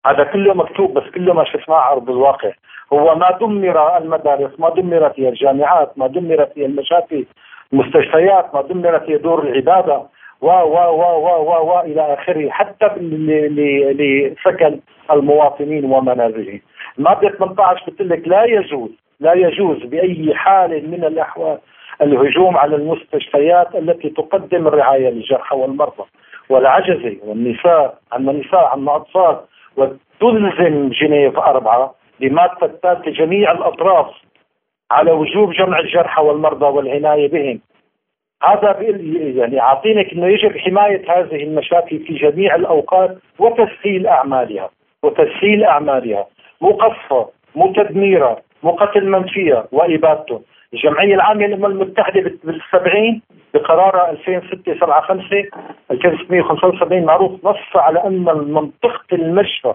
هذا 0.06 0.24
كله 0.24 0.54
مكتوب 0.54 0.94
بس 0.94 1.12
كله 1.12 1.34
ما 1.34 1.44
شفناه 1.44 1.76
على 1.76 1.94
أرض 1.94 2.10
الواقع. 2.10 2.52
هو 2.94 3.16
ما 3.16 3.32
دمر 3.32 3.98
المدارس، 3.98 4.60
ما 4.60 4.70
دمرت 4.70 5.20
هي 5.20 5.30
الجامعات، 5.30 5.98
ما 5.98 6.08
دمرت 6.08 6.52
هي 6.58 6.66
المشافي، 6.66 7.26
المستشفيات، 7.74 8.56
ما 8.56 8.62
دمرت 8.62 9.10
هي 9.10 9.18
دور 9.18 9.44
العبادة، 9.44 10.02
و 10.42 10.48
و 10.48 10.76
و 10.76 11.04
و 11.26 11.28
و 11.50 11.52
و 11.70 11.80
إلى 11.80 12.02
آخره 12.14 12.50
حتى 12.50 12.86
لسكن 14.00 14.80
المواطنين 15.12 15.86
ومنازلهم. 15.86 16.62
المادة 16.98 17.30
18 17.30 17.84
بتقول 17.88 18.10
لك 18.10 18.28
لا 18.28 18.44
يجوز 18.44 18.92
لا 19.20 19.34
يجوز 19.34 19.84
بأي 19.84 20.36
حال 20.36 20.92
من 20.92 21.04
الأحوال 21.04 21.58
الهجوم 22.02 22.58
على 22.58 22.76
المستشفيات 22.76 23.76
التي 23.76 24.10
تقدم 24.10 24.68
الرعاية 24.68 25.10
للجرحى 25.10 25.56
والمرضى 25.56 26.04
والعجزه 26.50 27.18
والنساء 27.24 27.98
عندنا 28.12 28.32
نساء 28.32 28.66
عندنا 28.66 28.96
اطفال 28.96 29.38
وتلزم 29.78 30.90
جنيف 30.90 31.40
أربعة 31.40 31.96
بمادة 32.20 32.58
الثالثه 32.64 33.12
جميع 33.12 33.52
الأطراف 33.52 34.08
على 34.92 35.12
وجوب 35.12 35.52
جمع 35.52 35.80
الجرحى 35.80 36.22
والمرضى 36.22 36.66
والعناية 36.66 37.28
بهم 37.32 37.60
هذا 38.46 38.78
يعني 39.36 39.62
أعطينك 39.62 40.14
إنه 40.14 40.28
يجب 40.28 40.58
حماية 40.58 41.02
هذه 41.12 41.44
المشاكل 41.44 42.00
في 42.00 42.14
جميع 42.14 42.56
الأوقات 42.56 43.18
وتسهيل 43.40 44.08
أعمالها 44.08 44.70
وتسهيل 45.04 45.64
أعمالها. 45.64 46.26
مو 46.62 46.70
قصفها 46.70 47.28
مو 47.56 47.74
تدميرها 47.74 48.38
مو 48.64 48.72
قتل 48.72 49.10
من 49.10 49.24
فيها 49.24 49.68
وإبادته. 49.72 50.42
الجمعية 50.74 51.16
العامة 51.16 51.46
للأمم 51.46 51.66
المتحدة 51.66 52.32
بالسبعين 52.44 53.22
بقرارها 53.54 54.12
2006 54.12 54.80
7 54.80 55.02
5 55.02 55.26
2675 55.92 57.06
معروف 57.06 57.46
نص 57.46 57.76
على 57.76 58.04
أن 58.04 58.24
منطقة 58.24 59.06
المشفى 59.14 59.74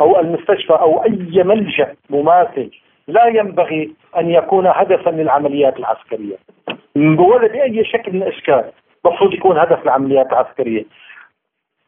أو 0.00 0.20
المستشفى 0.20 0.72
أو 0.72 1.04
أي 1.04 1.42
ملجأ 1.44 1.94
مماثل 2.10 2.70
لا 3.08 3.26
ينبغي 3.26 3.92
أن 4.18 4.30
يكون 4.30 4.66
هدفا 4.66 5.10
للعمليات 5.10 5.78
العسكرية. 5.78 6.36
ولا 6.96 7.48
بأي 7.48 7.84
شكل 7.84 8.12
من 8.12 8.22
الأشكال 8.22 8.64
المفروض 9.06 9.34
يكون 9.34 9.58
هدف 9.58 9.82
العمليات 9.82 10.26
العسكرية. 10.32 10.84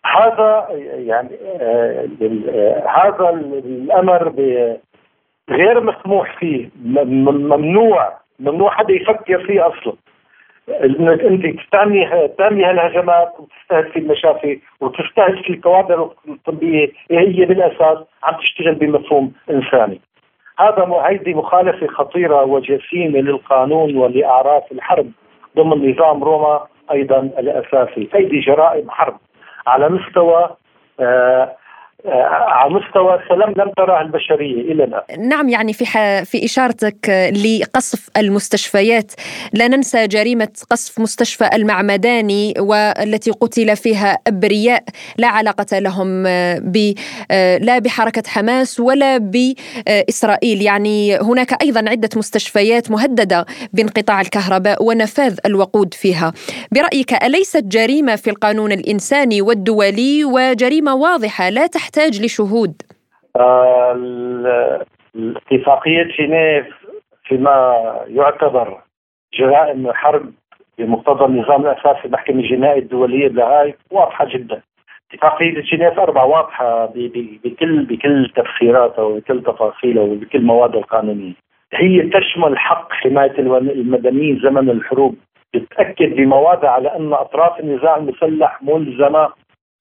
هذا 0.07 0.67
يعني 0.95 1.31
آه 1.61 2.09
هذا 2.87 3.31
الأمر 3.31 4.33
غير 5.51 5.81
مسموح 5.81 6.39
فيه 6.39 6.69
ممنوع 6.85 8.21
ممنوع 8.41 8.71
حدا 8.71 8.93
يفكر 8.93 9.45
فيه 9.47 9.69
أصلا. 9.69 9.93
انك 10.85 11.21
أنت 11.21 11.61
تعملي 11.73 12.31
تعملي 12.39 12.65
هالهجمات 12.65 13.33
وتستهدفي 13.39 13.99
المشافي 13.99 14.61
وتستهدفي 14.81 15.51
الكوادر 15.51 16.11
الطبية 16.29 16.89
هي 17.11 17.45
بالأساس 17.45 17.99
عم 18.23 18.35
تشتغل 18.41 18.75
بمفهوم 18.75 19.33
إنساني. 19.51 20.01
هذا 20.61 20.85
هذه 20.85 21.35
مخالفة 21.35 21.87
خطيرة 21.87 22.45
وجسيمة 22.45 23.19
للقانون 23.19 23.97
ولاعراف 23.97 24.73
الحرب 24.73 25.11
ضمن 25.57 25.91
نظام 25.91 26.25
روما 26.25 26.67
أيضا 26.93 27.19
الأساسي، 27.19 28.09
هذه 28.15 28.41
جرائم 28.41 28.91
حرب 28.91 29.17
على 29.67 29.89
مستوى 29.89 30.51
آه، 31.01 31.57
على 32.07 32.75
مستوى 32.75 33.15
السلام 33.15 33.51
لم 33.51 33.73
تراه 33.77 34.01
البشرية 34.03 34.73
إلى 34.73 34.85
الان. 34.85 35.29
نعم 35.29 35.49
يعني 35.49 35.73
في 35.73 35.85
في 36.25 36.45
إشارتك 36.45 37.31
لقصف 37.45 38.09
المستشفيات 38.17 39.13
لا 39.53 39.69
ننسى 39.69 40.07
جريمة 40.07 40.49
قصف 40.71 41.01
مستشفى 41.01 41.51
المعمداني 41.55 42.55
والتي 42.59 43.31
قتل 43.31 43.77
فيها 43.77 44.19
أبرياء 44.27 44.85
لا 45.19 45.29
علاقة 45.29 45.79
لهم 45.79 46.23
ب 46.59 46.95
لا 47.61 47.79
بحركة 47.79 48.23
حماس 48.27 48.81
ولا 48.81 49.19
بإسرائيل 49.19 50.63
يعني 50.63 51.17
هناك 51.17 51.63
أيضا 51.63 51.91
عدة 51.91 52.09
مستشفيات 52.17 52.91
مهددة 52.91 53.47
بانقطاع 53.73 54.21
الكهرباء 54.21 54.85
ونفاذ 54.85 55.39
الوقود 55.47 55.95
فيها. 55.95 56.33
برأيك 56.73 57.25
أليست 57.25 57.65
جريمة 57.65 58.17
في 58.17 58.31
القانون 58.31 58.73
الإنساني 58.73 59.43
والدولي 59.43 60.25
وجريمة 60.25 60.95
واضحة 60.95 61.49
لا 61.49 61.67
تحت 61.67 61.90
تحتاج 61.91 62.25
لشهود. 62.25 62.83
آه 63.37 64.85
اتفاقية 65.17 66.03
جنيف 66.03 66.67
فيما 67.25 67.85
يعتبر 68.07 68.79
جرائم 69.39 69.93
حرب 69.93 70.33
بمقتضى 70.79 71.25
النظام 71.25 71.67
الأساسي 71.67 72.05
المحكمة 72.05 72.41
الجنائية 72.41 72.79
الدولية 72.79 73.29
بهاي 73.29 73.75
واضحة 73.91 74.27
جدا. 74.35 74.63
اتفاقية 75.13 75.61
جنيف 75.61 75.99
أربعة 75.99 76.27
واضحة 76.27 76.93
بكل 77.45 77.85
بكل 77.85 78.33
تفسيراتها 78.37 79.03
وبكل 79.03 79.43
تفاصيلها 79.43 80.03
وبكل 80.03 80.43
موادها 80.43 80.81
القانونية. 80.81 81.33
هي 81.73 82.03
تشمل 82.03 82.59
حق 82.59 82.93
حماية 82.93 83.39
المدنيين 83.39 84.41
زمن 84.43 84.71
الحروب. 84.71 85.17
بتأكد 85.55 86.17
بموادها 86.17 86.71
على 86.71 86.97
أن 86.97 87.13
أطراف 87.13 87.61
النزاع 87.61 87.97
المسلح 87.97 88.63
ملزمة 88.63 89.29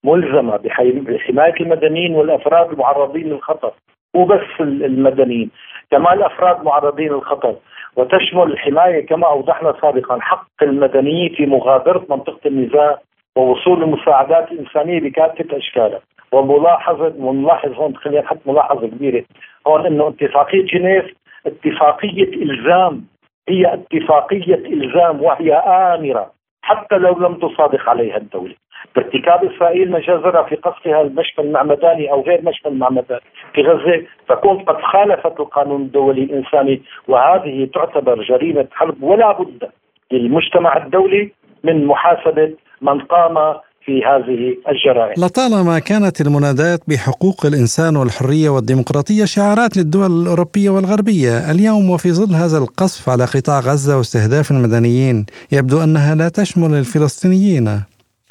ملزمة 0.04 0.56
بحماية 0.56 1.54
المدنيين 1.60 2.14
والأفراد 2.14 2.72
المعرضين 2.72 3.26
للخطر 3.26 3.72
مو 4.14 4.24
بس 4.24 4.60
المدنيين 4.60 5.50
كمان 5.90 6.18
الأفراد 6.18 6.64
معرضين 6.64 7.12
للخطر. 7.12 7.56
وتشمل 7.96 8.42
الحماية 8.52 9.06
كما 9.06 9.26
أوضحنا 9.26 9.74
سابقا 9.80 10.20
حق 10.20 10.46
المدنيين 10.62 11.34
في 11.34 11.46
مغادرة 11.46 12.06
منطقة 12.10 12.40
النزاع 12.46 12.98
ووصول 13.36 13.82
المساعدات 13.82 14.52
الإنسانية 14.52 15.00
بكافة 15.00 15.56
اشكالها 15.56 16.00
وملاحظه 16.32 17.14
ونلاحظ 17.18 17.72
هون 17.72 17.96
خلينا 17.96 18.20
نحط 18.20 18.38
ملاحظة 18.46 18.86
كبيرة. 18.86 19.24
هون 19.66 19.86
إنه 19.86 20.08
اتفاقية 20.08 20.64
جنيف 20.66 21.04
اتفاقية 21.46 22.42
إلزام 22.42 23.04
هي 23.48 23.74
اتفاقية 23.74 24.54
إلزام 24.54 25.22
وهي 25.22 25.54
آمرة. 25.54 26.30
حتى 26.70 26.98
لو 26.98 27.18
لم 27.18 27.34
تصادق 27.34 27.88
عليها 27.88 28.16
الدولة 28.16 28.54
بارتكاب 28.96 29.44
إسرائيل 29.44 29.90
مجازرها 29.90 30.42
في 30.42 30.56
قصفها 30.56 31.00
المشفى 31.00 31.42
المعمداني 31.42 32.12
أو 32.12 32.22
غير 32.22 32.42
مشفى 32.42 32.68
المعمداني 32.68 33.20
في 33.54 33.62
غزة 33.62 34.06
تكون 34.28 34.58
قد 34.58 34.80
خالفت 34.82 35.40
القانون 35.40 35.82
الدولي 35.82 36.22
الإنساني 36.22 36.82
وهذه 37.08 37.68
تعتبر 37.74 38.22
جريمة 38.22 38.66
حرب 38.72 39.02
ولا 39.02 39.32
بد 39.32 39.70
للمجتمع 40.12 40.76
الدولي 40.76 41.32
من 41.64 41.86
محاسبة 41.86 42.54
من 42.80 43.00
قام 43.00 43.54
في 43.90 44.04
هذه 44.04 44.56
الجرائم. 44.72 45.14
لطالما 45.24 45.78
كانت 45.90 46.20
المنادات 46.20 46.80
بحقوق 46.88 47.38
الإنسان 47.50 47.96
والحرية 47.96 48.48
والديمقراطية 48.54 49.24
شعارات 49.24 49.76
للدول 49.76 50.10
الأوروبية 50.22 50.70
والغربية 50.70 51.34
اليوم 51.52 51.90
وفي 51.90 52.08
ظل 52.18 52.32
هذا 52.42 52.58
القصف 52.64 53.02
على 53.12 53.24
قطاع 53.34 53.58
غزة 53.68 53.96
واستهداف 53.98 54.46
المدنيين 54.50 55.16
يبدو 55.56 55.78
أنها 55.84 56.14
لا 56.20 56.28
تشمل 56.28 56.72
الفلسطينيين. 56.82 57.66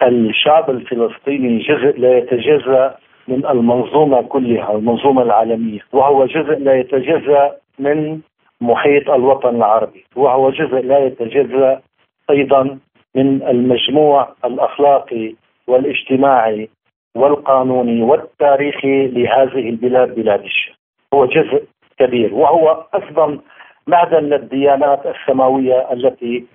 الشعب 0.03 0.69
الفلسطيني 0.69 1.51
جزء 1.69 1.99
لا 2.03 2.11
يتجزأ 2.17 2.95
من 3.27 3.45
المنظومة 3.45 4.21
كلها 4.21 4.71
المنظومة 4.75 5.21
العالمية 5.21 5.79
وهو 5.93 6.25
جزء 6.25 6.55
لا 6.67 6.73
يتجزأ 6.79 7.43
من 7.79 8.19
محيط 8.61 9.09
الوطن 9.09 9.55
العربي 9.55 10.05
وهو 10.15 10.49
جزء 10.49 10.79
لا 10.91 10.99
يتجزأ 11.05 11.81
أيضا 12.29 12.77
من 13.15 13.43
المجموع 13.43 14.29
الأخلاقي 14.45 15.35
والاجتماعي 15.69 16.69
والقانوني 17.15 18.01
والتاريخي 18.01 19.07
لهذه 19.07 19.69
البلاد 19.69 20.15
بلاد 20.15 20.43
الشام 20.43 20.75
هو 21.13 21.25
جزء 21.25 21.63
كبير 21.99 22.33
وهو 22.33 22.85
أيضا 22.95 23.39
معدن 23.87 24.23
للديانات 24.23 25.05
السماوية 25.05 25.93
التي 25.93 26.45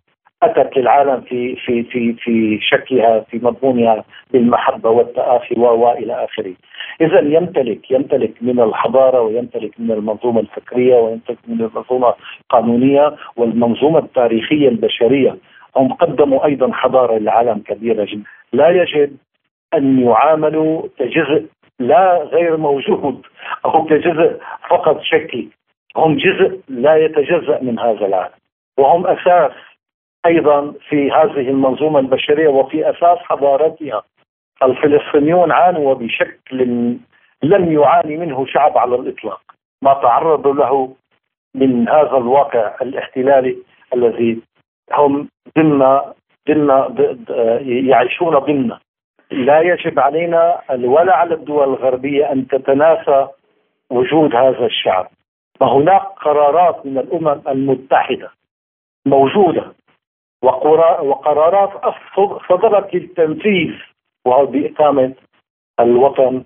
أتت 0.43 0.77
للعالم 0.77 1.21
في 1.21 1.57
في 1.57 1.83
في 1.83 2.13
في 2.13 2.59
شكلها 2.61 3.21
في 3.21 3.41
مضمونها 3.43 4.05
بالمحبة 4.33 4.91
والتآخي 4.91 5.61
وإلى 5.61 6.25
آخره. 6.25 6.53
اذا 7.01 7.21
يمتلك 7.21 7.91
يمتلك 7.91 8.33
من 8.41 8.61
الحضارة 8.61 9.21
ويمتلك 9.21 9.73
من 9.79 9.91
المنظومة 9.91 10.41
الفكرية 10.41 10.95
ويمتلك 10.97 11.39
من 11.49 11.61
المنظومة 11.61 12.15
القانونية 12.41 13.17
والمنظومة 13.37 13.99
التاريخية 13.99 14.69
البشرية. 14.69 15.37
هم 15.77 15.93
قدموا 15.93 16.45
أيضا 16.45 16.73
حضارة 16.73 17.19
للعالم 17.19 17.59
كبيرة 17.59 18.05
جدا. 18.05 18.23
لا 18.53 18.69
يجب 18.69 19.17
أن 19.75 20.01
يعاملوا 20.01 20.83
كجزء 20.99 21.47
لا 21.81 22.17
غير 22.17 22.57
موجود 22.57 23.27
أو 23.65 23.85
كجزء 23.85 24.41
فقط 24.69 25.01
شكلي. 25.03 25.49
هم 25.97 26.17
جزء 26.17 26.61
لا 26.69 26.97
يتجزأ 26.97 27.61
من 27.63 27.79
هذا 27.79 28.07
العالم. 28.07 28.35
وهم 28.79 29.07
أساس 29.07 29.53
أيضا 30.27 30.75
في 30.89 31.11
هذه 31.11 31.49
المنظومة 31.51 31.99
البشرية 31.99 32.49
وفي 32.49 32.91
أساس 32.91 33.19
حضارتها 33.19 34.03
الفلسطينيون 34.63 35.53
عانوا 35.53 35.95
بشكل 35.95 36.65
لم 37.43 37.73
يعاني 37.73 38.17
منه 38.17 38.47
شعب 38.47 38.79
على 38.79 38.95
الإطلاق 38.95 39.41
ما 39.83 39.95
تعرضوا 39.95 40.55
له 40.55 40.95
من 41.55 41.89
هذا 41.89 42.17
الواقع 42.17 42.75
الاحتلالي 42.83 43.57
الذي 43.95 44.39
هم 44.93 45.29
ضمن 45.59 46.01
ضمن 46.49 46.95
يعيشون 47.89 48.39
ضمنه 48.39 48.79
لا 49.31 49.61
يجب 49.61 49.99
علينا 50.01 50.61
ولا 50.71 51.17
على 51.17 51.35
الدول 51.35 51.69
الغربية 51.69 52.33
أن 52.33 52.49
تتناسى 52.49 53.29
وجود 53.91 54.35
هذا 54.35 54.67
الشعب 54.67 55.11
وهناك 55.61 56.03
قرارات 56.03 56.87
من 56.87 56.99
الأمم 56.99 57.41
المتحدة 57.49 58.31
موجودة 59.07 59.73
وقرارات 60.43 61.71
صدرت 62.49 62.95
للتنفيذ 62.95 63.73
وهو 64.27 64.47
باقامه 64.47 65.13
الوطن 65.81 66.45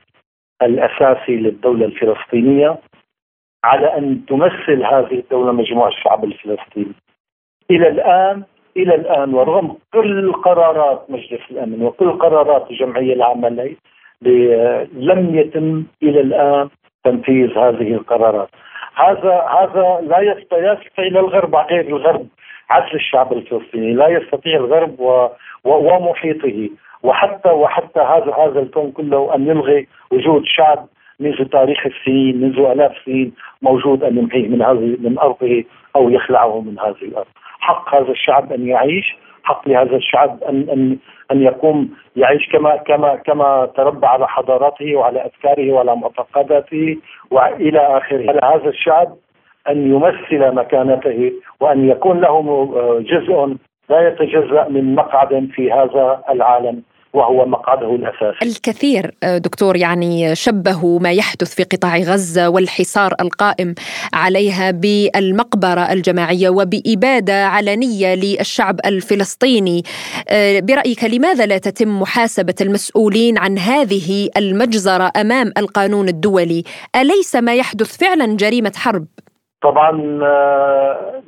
الأساسي 0.63 1.37
للدولة 1.37 1.87
الفلسطينية 1.87 2.79
على 3.65 3.99
أن 3.99 4.27
تمثل 4.27 4.85
هذه 4.85 5.19
الدولة 5.19 5.53
مجموعة 5.53 5.89
الشعب 5.89 6.25
الفلسطيني. 6.25 6.95
إلى 7.71 7.89
الآن 7.89 8.43
إلى 8.77 8.95
الآن 8.95 9.35
ورغم 9.35 9.77
كل 9.93 10.33
قرارات 10.33 11.11
مجلس 11.11 11.41
الأمن 11.51 11.83
وكل 11.83 12.11
قرارات 12.11 12.71
الجمعيه 12.71 13.15
العامه 13.15 13.49
لم 14.93 15.35
يتم 15.35 15.85
إلى 16.03 16.21
الآن 16.21 16.69
تنفيذ 17.05 17.59
هذه 17.59 17.95
القرارات. 17.95 18.49
هذا 18.95 19.47
هذا 19.61 20.01
لا 20.03 20.21
يستطيع 20.21 21.21
الغرب 21.21 21.57
غير 21.57 21.89
الغرب 21.89 22.27
عزل 22.71 22.95
الشعب 22.95 23.33
الفلسطيني، 23.33 23.93
لا 23.95 24.09
يستطيع 24.09 24.57
الغرب 24.57 25.01
و 25.01 25.29
ومحيطه 25.65 26.71
وحتى 27.03 27.49
وحتى 27.49 28.01
هذا 28.01 28.35
هذا 28.35 28.61
الكون 28.61 28.93
كله 28.93 29.35
أن 29.35 29.47
يلغي 29.47 29.89
وجود 30.11 30.45
شعب 30.45 30.87
منذ 31.21 31.45
تاريخ 31.45 31.87
السنين 31.87 32.41
منذ 32.41 32.59
آلاف 32.59 32.97
السنين 32.97 33.33
موجود 33.63 34.03
أن 34.05 34.19
يمحيه 34.19 34.49
من 34.49 34.63
هذه 34.63 34.97
من 35.01 35.19
أرضه 35.19 35.65
أو 35.97 36.11
يخلعه 36.11 36.61
من 36.61 36.79
هذه 36.79 37.03
الأرض 37.03 37.27
حق 37.69 37.95
هذا 37.95 38.11
الشعب 38.11 38.53
أن 38.53 38.67
يعيش 38.67 39.17
حق 39.45 39.69
لهذا 39.69 39.97
الشعب 39.97 40.43
ان 40.49 40.67
ان 40.73 40.99
أن 41.33 41.43
يقوم 41.43 41.91
يعيش 42.17 42.49
كما 42.53 42.77
كما 42.77 43.15
كما 43.17 43.69
تربى 43.77 44.07
على 44.07 44.29
حضارته 44.29 44.97
وعلى 44.97 45.27
أفكاره 45.27 45.73
وعلى 45.73 45.97
معتقداته 45.97 46.97
وإلى 47.31 47.79
آخره. 47.99 48.31
على 48.31 48.41
هذا 48.45 48.69
الشعب 48.69 49.09
أن 49.69 49.93
يمثل 49.95 50.55
مكانته 50.55 51.33
وأن 51.61 51.89
يكون 51.89 52.21
له 52.21 52.35
جزء 53.01 53.57
لا 53.91 54.09
يتجزأ 54.09 54.69
من 54.69 54.95
مقعد 54.95 55.49
في 55.55 55.73
هذا 55.73 56.23
العالم. 56.31 56.83
وهو 57.13 57.47
مقعده 57.47 57.95
الاساسي. 57.95 58.39
الكثير 58.43 59.15
آه، 59.23 59.39
دكتور 59.39 59.77
يعني 59.77 60.35
شبهوا 60.35 61.01
ما 61.01 61.13
يحدث 61.13 61.55
في 61.55 61.63
قطاع 61.63 61.99
غزة 61.99 62.49
والحصار 62.49 63.15
القائم 63.21 63.75
عليها 64.13 64.71
بالمقبرة 64.71 65.93
الجماعية 65.93 66.49
وبإبادة 66.49 67.47
علنية 67.47 68.15
للشعب 68.15 68.81
الفلسطيني. 68.87 69.83
آه، 70.29 70.61
برأيك 70.61 71.05
لماذا 71.05 71.47
لا 71.47 71.59
تتم 71.59 72.01
محاسبة 72.01 72.55
المسؤولين 72.61 73.39
عن 73.39 73.59
هذه 73.59 74.29
المجزرة 74.37 75.13
أمام 75.17 75.53
القانون 75.59 76.09
الدولي؟ 76.09 76.65
أليس 76.97 77.37
ما 77.37 77.55
يحدث 77.55 77.97
فعلا 77.97 78.37
جريمة 78.37 78.73
حرب؟ 78.77 79.07
طبعا 79.63 80.19
آه، 80.23 81.23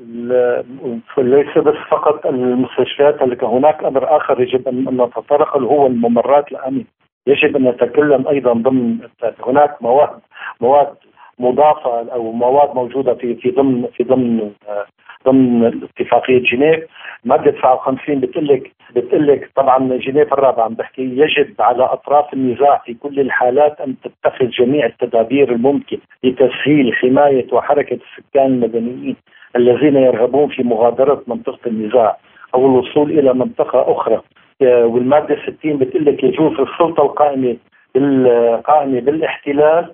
ليس 1.19 1.59
بس 1.59 1.75
فقط 1.91 2.27
المستشفيات 2.27 3.23
هناك 3.45 3.85
أمر 3.85 4.17
آخر 4.17 4.41
يجب 4.41 4.69
ان 4.69 5.03
نتطرق 5.03 5.57
هو 5.57 5.87
الممرات 5.87 6.53
الامنه 6.53 6.85
يجب 7.27 7.57
أن 7.57 7.69
نتكلم 7.69 8.29
أيضا 8.29 8.53
ضمن 8.53 8.99
هناك 9.47 9.83
مواد 9.83 10.21
مواد 10.61 10.95
مضافة 11.39 12.13
أو 12.13 12.33
مواد 12.33 12.75
موجودة 12.75 13.15
في 13.15 13.35
في 13.35 13.51
ضمن 13.51 13.87
في 13.97 14.05
ضمن 14.05 14.51
آه، 14.69 14.87
ضمن 15.27 15.81
اتفاقية 15.85 16.43
جنيف. 16.43 16.85
ماده 17.25 17.51
59 17.51 18.21
بتقول 18.21 18.47
لك 18.49 18.73
بتقول 18.97 19.27
لك 19.27 19.51
طبعا 19.57 19.97
جنيف 19.99 20.33
الرابعة 20.33 20.65
عم 20.65 20.75
بحكي 20.75 21.03
يجب 21.03 21.55
على 21.61 21.85
أطراف 21.85 22.33
النزاع 22.35 22.83
في 22.87 22.95
كل 22.95 23.21
الحالات 23.21 23.81
أن 23.81 23.95
تتخذ 24.05 24.47
جميع 24.49 24.87
التدابير 24.87 25.53
الممكن 25.53 25.99
لتسهيل 26.25 26.95
حماية 26.95 27.47
وحركة 27.53 27.99
السكان 28.19 28.47
المدنيين 28.47 29.17
الذين 29.57 29.97
يرغبون 29.97 30.49
في 30.49 30.63
مغادرة 30.63 31.23
منطقة 31.27 31.59
النزاع 31.67 32.17
أو 32.55 32.67
الوصول 32.67 33.19
إلى 33.19 33.35
منطقة 33.35 33.93
أخرى. 33.93 34.21
والمادة 34.63 35.37
60 35.59 35.77
بتقول 35.79 36.05
لك 36.05 36.25
يجوز 36.25 36.53
السلطة 36.61 37.03
القائمة 37.03 37.57
القائمه 37.97 39.01
بالإحتلال 39.01 39.93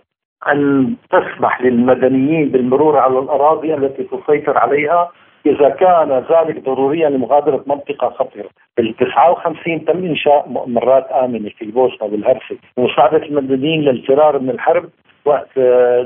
أن 0.49 0.94
تسمح 1.11 1.61
للمدنيين 1.62 2.49
بالمرور 2.49 2.99
على 2.99 3.18
الأراضي 3.18 3.75
التي 3.75 4.03
تسيطر 4.05 4.59
عليها 4.59 5.11
إذا 5.46 5.68
كان 5.68 6.25
ذلك 6.31 6.64
ضروريا 6.64 7.09
لمغادرة 7.09 7.64
منطقة 7.66 8.11
خطره. 8.11 8.44
بال 8.77 8.96
59 8.96 9.85
تم 9.85 10.05
إنشاء 10.05 10.49
ممرات 10.49 11.07
آمنة 11.11 11.49
في 11.49 11.64
البوسنه 11.64 12.09
والهرسك 12.09 12.59
ومساعده 12.77 13.16
المدنيين 13.27 13.81
للفرار 13.81 14.38
من 14.38 14.51
الحرب 14.51 14.88
وقت 15.25 15.59
آه، 15.59 16.03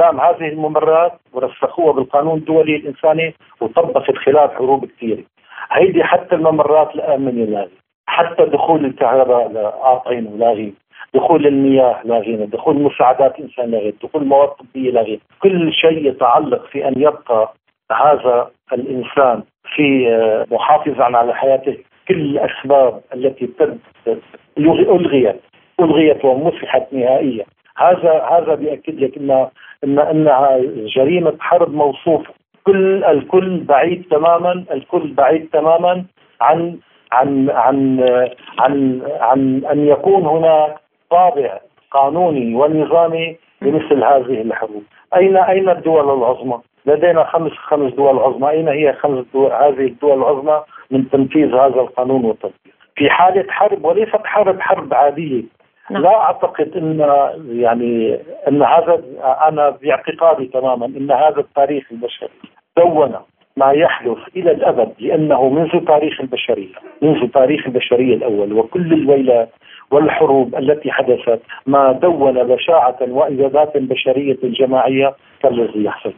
هذه 0.00 0.48
الممرات 0.48 1.12
ورسخوها 1.32 1.92
بالقانون 1.92 2.38
الدولي 2.38 2.76
الإنساني 2.76 3.34
وطبقت 3.60 4.16
خلال 4.16 4.50
حروب 4.50 4.84
كثيرة. 4.84 5.22
هيدي 5.72 6.04
حتى 6.04 6.34
الممرات 6.34 6.94
الآمنة 6.94 7.44
لاغي 7.44 7.78
حتى 8.06 8.44
دخول 8.44 8.84
الكهرباء 8.84 9.70
قاطعين 9.82 10.26
ولاغين 10.26 10.74
دخول 11.14 11.46
المياه 11.46 12.00
لاغينا 12.04 12.44
دخول 12.44 12.76
مساعدات 12.82 13.38
الإنسان 13.38 13.70
لاغين 13.70 13.92
دخول 14.02 14.24
مواد 14.24 14.48
طبيه 14.48 14.90
لاغين 14.90 15.20
كل 15.42 15.72
شيء 15.72 16.06
يتعلق 16.06 16.66
في 16.66 16.88
أن 16.88 16.94
يبقى 16.96 17.54
هذا 17.92 18.50
الإنسان 18.72 19.42
في 19.74 20.08
آه، 20.12 20.46
محافظا 20.50 21.04
على 21.04 21.34
حياته. 21.34 21.76
كل 22.08 22.14
الأسباب 22.20 23.00
التي 23.14 23.48
ألغيت 24.58 25.40
ألغيت 25.80 26.24
ومسحت 26.24 26.92
نهائيا. 26.92 27.44
هذا 27.78 28.22
هذا 28.30 28.54
بيأكد 28.54 29.00
لك 29.00 29.16
إن 29.16 29.48
إن 29.84 29.98
إنها 29.98 30.58
جريمة 30.96 31.34
حرب 31.40 31.74
موصوفه 31.74 32.32
كل 32.64 33.04
الكل 33.04 33.60
بعيد 33.60 34.04
تماما 34.10 34.64
الكل 34.70 35.12
بعيد 35.12 35.48
تماما 35.52 36.04
عن 36.40 36.78
عن 37.12 37.50
عن 37.50 38.00
عن 38.58 39.02
عن 39.20 39.64
أن 39.64 39.88
يكون 39.88 40.26
هناك 40.26 40.76
طابع 41.10 41.58
قانوني 41.90 42.54
ونظامي 42.54 43.36
لمثل 43.62 44.04
هذه 44.04 44.40
الحروب. 44.42 44.82
اين 45.16 45.36
أين 45.36 45.68
الدول 45.68 46.18
العظمى؟ 46.18 46.58
لدينا 46.86 47.24
خمس 47.24 47.52
خمس 47.52 47.92
دول 47.92 48.18
عظمى. 48.18 48.50
أين 48.50 48.68
هي 48.68 48.92
خمس 48.92 49.24
دول 49.34 49.52
هذه 49.52 49.86
الدول 49.86 50.18
العظمى 50.18 50.62
من 50.90 51.10
تنفيذ 51.10 51.54
هذا 51.54 51.80
القانون 51.80 52.24
وتطبيقه 52.24 52.78
في 52.96 53.10
حالة 53.10 53.52
حرب 53.52 53.84
وليست 53.84 54.20
حرب 54.24 54.60
حرب 54.60 54.94
عادية. 54.94 55.42
نعم. 55.90 56.02
لا 56.02 56.16
أعتقد 56.16 56.76
ان 56.76 56.98
يعني 57.48 58.18
إن 58.48 58.62
هذا 58.62 59.02
أنا 59.48 59.70
باعتقادي 59.70 60.46
تماما 60.46 60.86
إن 60.86 61.10
هذا 61.10 61.40
التاريخ 61.40 61.84
البشري 61.92 62.28
دون 62.78 63.14
ما 63.56 63.72
يحدث 63.72 64.18
إلى 64.36 64.50
الأبد 64.50 64.92
لأنه 64.98 65.48
منذ 65.48 65.84
تاريخ 65.86 66.20
البشرية 66.20 66.74
منذ 67.02 67.28
تاريخ 67.28 67.66
البشرية 67.66 68.14
الأول 68.14 68.52
وكل 68.52 68.92
الويلات 68.92 69.48
والحروب 69.90 70.54
التي 70.56 70.90
حدثت 70.90 71.40
ما 71.66 71.92
دون 71.92 72.44
بشاعة 72.44 72.96
وإجابات 73.00 73.76
بشرية 73.76 74.38
جماعية 74.42 75.14
كالذي 75.42 75.84
يحصل 75.84 76.12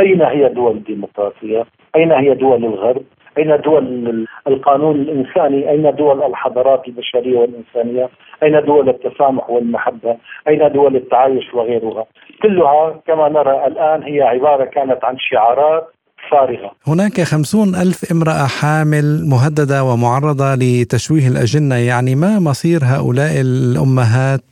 أين 0.00 0.22
هي 0.22 0.48
دول 0.48 0.72
الديمقراطية؟ 0.72 1.64
أين 1.96 2.12
هي 2.12 2.34
دول 2.34 2.64
الغرب؟ 2.64 3.02
أين 3.38 3.60
دول 3.60 4.26
القانون 4.46 4.96
الإنساني؟ 4.96 5.70
أين 5.70 5.94
دول 5.94 6.22
الحضارات 6.22 6.88
البشرية 6.88 7.38
والإنسانية؟ 7.38 8.08
أين 8.42 8.64
دول 8.64 8.88
التسامح 8.88 9.50
والمحبة؟ 9.50 10.16
أين 10.48 10.72
دول 10.72 10.96
التعايش 10.96 11.54
وغيرها؟ 11.54 12.04
كلها 12.42 13.00
كما 13.06 13.28
نرى 13.28 13.66
الآن 13.66 14.02
هي 14.02 14.22
عبارة 14.22 14.64
كانت 14.64 15.04
عن 15.04 15.18
شعارات 15.18 15.86
فارغة 16.30 16.70
هناك 16.86 17.20
خمسون 17.20 17.68
ألف 17.68 18.12
امرأة 18.12 18.46
حامل 18.60 19.06
مهددة 19.32 19.84
ومعرضة 19.84 20.54
لتشويه 20.54 21.28
الأجنة 21.28 21.74
يعني 21.74 22.14
ما 22.14 22.38
مصير 22.40 22.80
هؤلاء 22.84 23.40
الأمهات 23.40 24.50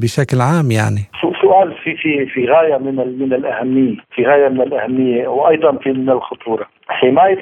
بشكل 0.00 0.40
عام 0.40 0.70
يعني؟ 0.70 1.14
سؤال 1.44 1.72
في 1.84 1.96
في 1.96 2.26
في 2.26 2.46
غاية 2.46 2.76
من 2.76 2.96
من 3.18 3.32
الأهمية 3.32 3.96
في 4.14 4.26
غاية 4.26 4.48
من 4.48 4.60
الأهمية 4.60 5.28
وأيضا 5.28 5.72
في 5.72 5.92
من 5.92 6.10
الخطورة. 6.10 6.66
حماية 6.88 7.38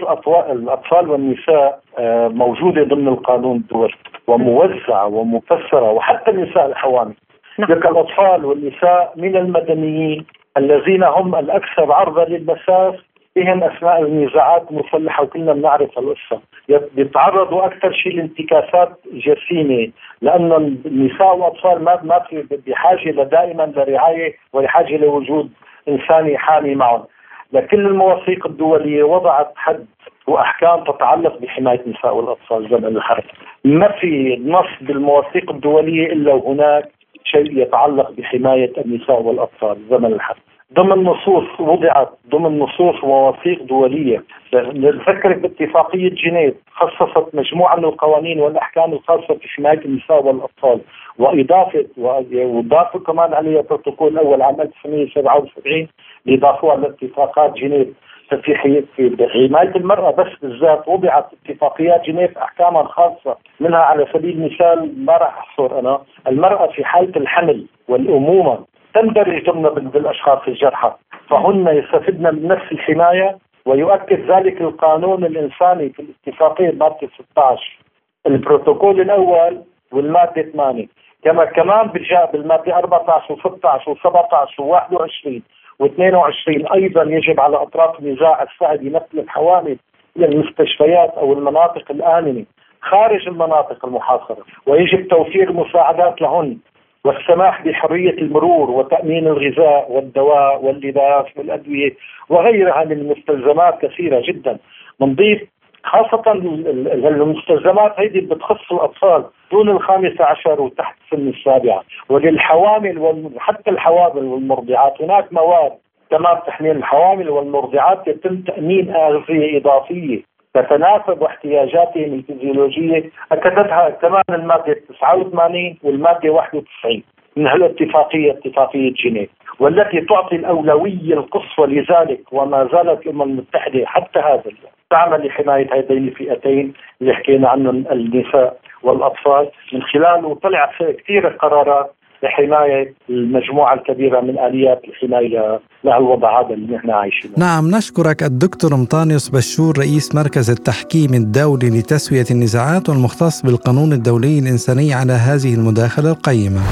الاطفال 0.53 1.11
والنساء 1.11 1.81
آه، 1.99 2.29
موجودة 2.29 2.85
ضمن 2.85 3.09
القانون 3.09 3.57
الدولي 3.57 3.95
وموزعة 4.27 5.07
ومفسرة 5.07 5.90
وحتى 5.90 6.31
النساء 6.31 6.66
الحوامل. 6.66 7.14
نعم. 7.59 7.73
لك 7.73 7.87
الأطفال 7.87 8.45
والنساء 8.45 9.12
من 9.16 9.37
المدنيين 9.37 10.25
الذين 10.57 11.03
هم 11.03 11.35
الأكثر 11.35 11.92
عرضة 11.92 12.25
للمساس 12.25 12.95
بهم 13.37 13.64
اثناء 13.64 14.03
النزاعات 14.03 14.71
المسلحه 14.71 15.23
وكلنا 15.23 15.53
بنعرف 15.53 15.99
القصة 15.99 16.40
بيتعرضوا 16.68 17.66
أكثر 17.66 17.92
شيء 17.92 18.16
لانتكاسات 18.16 18.90
جسيمة 19.12 19.90
لأنه 20.23 20.57
النساء 20.57 21.37
والأطفال 21.37 21.85
ما 21.85 22.01
ما 22.03 22.18
في 22.18 22.47
بحاجة 22.66 23.11
دائما 23.23 23.73
لرعاية 23.77 24.35
وبحاجه 24.53 24.97
لوجود 24.97 25.51
إنساني 25.88 26.38
حامي 26.38 26.75
معهم. 26.75 27.05
لكل 27.53 27.87
المواثيق 27.87 28.47
الدولية 28.47 29.03
وضعت 29.03 29.53
حد 29.57 29.87
وأحكام 30.27 30.85
تتعلق 30.85 31.38
بحماية 31.38 31.81
النساء 31.87 32.16
والأطفال 32.16 32.68
زمن 32.71 32.97
الحرب. 32.97 33.25
ما 33.64 33.88
في 33.88 34.37
نص 34.47 34.66
بالمواثيق 34.81 35.51
الدولية 35.51 36.07
إلا 36.12 36.33
وهناك 36.35 36.88
شيء 37.25 37.59
يتعلق 37.59 38.11
بحماية 38.11 38.73
النساء 38.85 39.23
والأطفال 39.23 39.77
زمن 39.91 40.13
الحرب. 40.13 40.37
ضمن 40.75 41.05
نصوص 41.05 41.61
وضعت 41.61 42.09
ضمن 42.31 42.59
نصوص 42.59 43.05
ومواثيق 43.05 43.63
دولية. 43.63 44.25
نذكرك 44.55 45.39
باتفاقية 45.39 46.09
جنيف 46.09 46.55
خصصت 46.73 47.35
مجموعة 47.35 47.77
من 47.77 47.85
القوانين 47.85 48.41
والأحكام 48.41 48.93
الخاصة 48.93 49.35
بحمايه 49.35 49.81
النساء 49.85 50.27
والأطفال. 50.27 50.81
وإضافة 51.19 51.87
واضافوا 51.97 53.01
كمان 53.01 53.35
عليها 53.35 53.61
البروتوكول 53.61 54.13
الأول 54.13 54.43
عام 54.43 54.61
1977 54.61 55.89
اللي 56.27 56.37
لاتفاقات 56.83 57.55
جنيف. 57.55 57.89
في 58.37 58.83
في 58.97 59.29
حمايه 59.29 59.77
المراه 59.77 60.11
بس 60.11 60.29
بالذات 60.42 60.88
وضعت 60.88 61.27
اتفاقيات 61.47 62.05
جنيف 62.05 62.38
أحكاما 62.38 62.85
خاصة 62.85 63.37
منها 63.61 63.79
على 63.79 64.07
سبيل 64.12 64.31
المثال 64.37 65.05
ما 65.05 65.16
راح 65.16 65.38
أحصر 65.38 65.79
أنا. 65.79 66.01
المرأة 66.27 66.66
في 66.66 66.85
حالة 66.85 67.12
الحمل 67.16 67.66
والأمومة 67.88 68.59
تندرج 68.95 69.51
ضمن 69.51 69.90
بالاشخاص 69.90 70.38
الجرحى 70.49 70.92
فهن 71.29 71.68
يستفدن 71.68 72.35
من 72.35 72.49
نفس 72.49 72.73
الحماية 72.73 73.38
ويؤكد 73.66 74.31
ذلك 74.31 74.61
القانون 74.61 75.25
الإنساني 75.25 75.88
في 75.88 76.03
الاتفاقية 76.03 76.71
ماده 76.71 77.09
16 77.33 77.79
البروتوكول 78.27 79.01
الأول 79.01 79.62
والمادة 79.92 80.42
8 80.42 80.87
كما 81.25 81.45
كمان 81.45 81.87
بجاء 81.87 82.33
بالماده 82.33 82.77
14 82.77 83.37
و16 83.37 83.83
و17 83.83 84.61
و21 84.61 85.40
و22 85.83 86.73
أيضا 86.75 87.03
يجب 87.03 87.41
على 87.41 87.57
أطراف 87.57 87.99
النزاع 88.01 88.43
السعدي 88.43 88.91
نقل 88.91 89.19
الحوامل 89.19 89.77
إلى 90.17 90.27
المستشفيات 90.27 91.11
أو 91.11 91.33
المناطق 91.33 91.91
الآمنة 91.91 92.45
خارج 92.81 93.29
المناطق 93.29 93.85
المحاصرة 93.85 94.45
ويجب 94.67 95.09
توفير 95.09 95.53
مساعدات 95.53 96.23
لهن 96.23 96.59
والسماح 97.05 97.63
بحرية 97.63 98.11
المرور 98.11 98.71
وتأمين 98.71 99.27
الغذاء 99.27 99.93
والدواء 99.93 100.65
واللباس 100.65 101.27
والأدوية 101.37 101.97
وغيرها 102.29 102.85
من 102.85 102.93
المستلزمات 102.93 103.87
كثيرة 103.87 104.23
جدا. 104.27 104.59
بنضيف 105.01 105.43
خاصة 105.85 106.33
المستلزمات 106.33 108.01
هذه 108.01 108.21
بتخص 108.21 108.73
الأطفال 108.73 109.25
دون 109.53 109.71
الخامسة 109.71 110.25
عشر 110.25 110.61
وتحت 110.61 110.97
سن 111.11 111.29
السابعة. 111.29 111.83
وللحوامل 112.09 112.99
وحتى 112.99 113.71
الحوامل 113.71 114.25
والمرضعات. 114.25 115.03
هناك 115.03 115.33
مواد 115.33 115.73
تمام 116.11 116.38
تحميل 116.47 116.77
الحوامل 116.77 117.31
والمرضعات 117.31 118.09
يتم 118.09 118.37
تأمين 118.37 118.95
أغذية 118.95 119.59
إضافية 119.59 120.23
تتناسب 120.55 121.23
احتياجاتهم 121.23 122.14
الفيزيولوجية. 122.14 123.11
أكدتها 123.33 123.90
كمان 123.90 124.23
المادة 124.31 124.81
89 124.88 125.79
والمادة 125.83 126.31
91 126.31 127.03
من 127.37 127.47
هالاتفاقية 127.47 128.33
اتفاقية 128.33 128.92
جنيف 128.92 129.31
والتي 129.61 130.01
تعطي 130.01 130.37
الأولوية 130.37 131.14
القصوى 131.14 131.66
لذلك 131.66 132.33
وما 132.33 132.68
زالت 132.73 133.07
الأمم 133.07 133.23
المتحدة 133.23 133.87
حتى 133.87 134.18
هذا 134.18 134.42
اليوم. 134.47 134.73
تعمل 134.93 135.27
لحماية 135.27 135.67
هذين 135.75 136.09
الفئتين 136.09 136.73
اللي 137.01 137.13
حكينا 137.15 137.49
عنهم 137.49 137.77
النساء 137.93 138.51
والأطفال. 138.83 139.45
من 139.73 139.83
خلال 139.83 140.25
وطلع 140.25 140.71
كثير 140.79 141.23
قرارات 141.43 141.89
لحماية 142.23 142.95
المجموعة 143.11 143.75
الكبيرة 143.75 144.21
من 144.21 144.39
آليات 144.39 144.81
الحماية 144.89 145.61
لهالوضع 145.85 146.41
هذا 146.41 146.55
اللي 146.55 146.77
نحن 146.77 146.91
عايشينه. 146.91 147.35
نعم 147.39 147.65
نشكرك 147.77 148.23
الدكتور 148.23 148.71
مطانيوس 148.83 149.29
بشور 149.29 149.73
رئيس 149.79 150.15
مركز 150.15 150.51
التحكيم 150.51 151.11
الدولي 151.15 151.69
لتسوية 151.79 152.29
النزاعات 152.31 152.89
والمختص 152.89 153.43
بالقانون 153.47 153.93
الدولي 153.93 154.39
الإنساني 154.39 154.95
على 154.95 155.13
هذه 155.13 155.55
المداخلة 155.55 156.11
القيمة. 156.11 156.63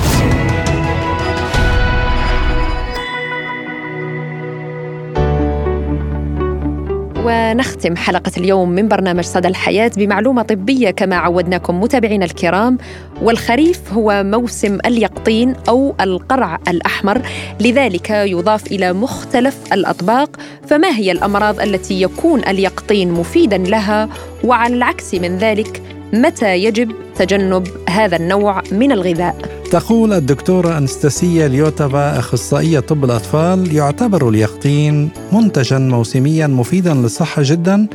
ونختم 7.61 7.97
حلقة 7.97 8.33
اليوم 8.37 8.69
من 8.69 8.89
برنامج 8.89 9.25
صدى 9.25 9.49
الحياة 9.49 9.91
بمعلومة 9.97 10.43
طبية 10.43 10.91
كما 10.91 11.17
عودناكم 11.17 11.81
متابعينا 11.81 12.25
الكرام. 12.25 12.79
والخريف 13.23 13.93
هو 13.93 14.23
موسم 14.25 14.79
اليقطين 14.87 15.55
أو 15.69 15.95
القرع 16.01 16.59
الأحمر. 16.69 17.23
لذلك 17.61 18.11
يضاف 18.11 18.67
إلى 18.67 18.93
مختلف 18.93 19.57
الأطباق. 19.73 20.37
فما 20.67 20.89
هي 20.97 21.13
الأمراض 21.13 21.61
التي 21.61 22.03
يكون 22.03 22.41
اليقطين 22.49 23.13
مفيدا 23.13 23.59
لها؟ 23.59 24.09
وعلى 24.45 24.75
العكس 24.75 25.15
من 25.15 25.39
ذلك 25.39 25.83
متى 26.13 26.57
يجب 26.65 26.93
تجنب 27.17 27.67
هذا 27.89 28.17
النوع 28.17 28.63
من 28.73 28.93
الغذاء؟ 28.93 29.37
تقول 29.71 30.13
الدكتورة 30.13 30.79
أنستاسيا 30.79 31.49
ليوتافا 31.49 32.19
أخصائية 32.19 32.81
طب 32.81 33.05
الأطفال 33.05 33.75
يعتبر 33.75 34.29
اليقطين 34.29 35.09
منتجا 35.33 35.79
موسميا 35.79 36.47
مفيدا 36.47 36.95
للصحة 36.95 37.43
جدا 37.45 37.87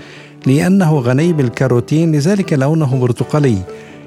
لأنه 0.45 0.99
غني 0.99 1.34
بالكاروتين 1.34 2.15
لذلك 2.15 2.54
لونه 2.54 2.99
برتقالي. 2.99 3.58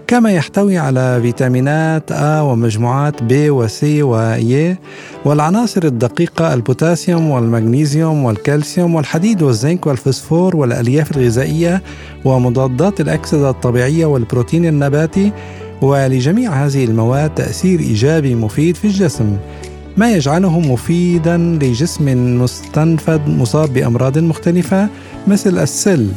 كما 0.09 0.33
يحتوي 0.33 0.79
على 0.79 1.19
فيتامينات 1.23 2.13
A 2.13 2.23
ومجموعات 2.23 3.21
B 3.21 3.33
و 3.33 3.69
C 3.69 3.83
و 3.83 4.37
E 4.37 4.77
والعناصر 5.25 5.85
الدقيقة 5.85 6.55
البوتاسيوم 6.55 7.31
والمغنيسيوم 7.31 8.25
والكالسيوم 8.25 8.95
والحديد 8.95 9.43
والزنك 9.43 9.87
والفسفور 9.87 10.57
والألياف 10.57 11.17
الغذائية 11.17 11.83
ومضادات 12.25 13.01
الأكسدة 13.01 13.51
الطبيعية 13.51 14.07
والبروتين 14.07 14.67
النباتي. 14.67 15.33
ولجميع 15.83 16.67
هذه 16.67 16.85
المواد 16.85 17.35
تأثير 17.35 17.81
إيجابي 17.81 18.35
مفيد 18.35 18.77
في 18.77 18.85
الجسم 18.85 19.37
ما 19.97 20.13
يجعله 20.13 20.61
مفيدا 20.61 21.37
لجسم 21.37 22.39
مستنفد 22.43 23.29
مصاب 23.29 23.73
بأمراض 23.73 24.19
مختلفة 24.19 24.89
مثل 25.27 25.59
السل. 25.59 26.09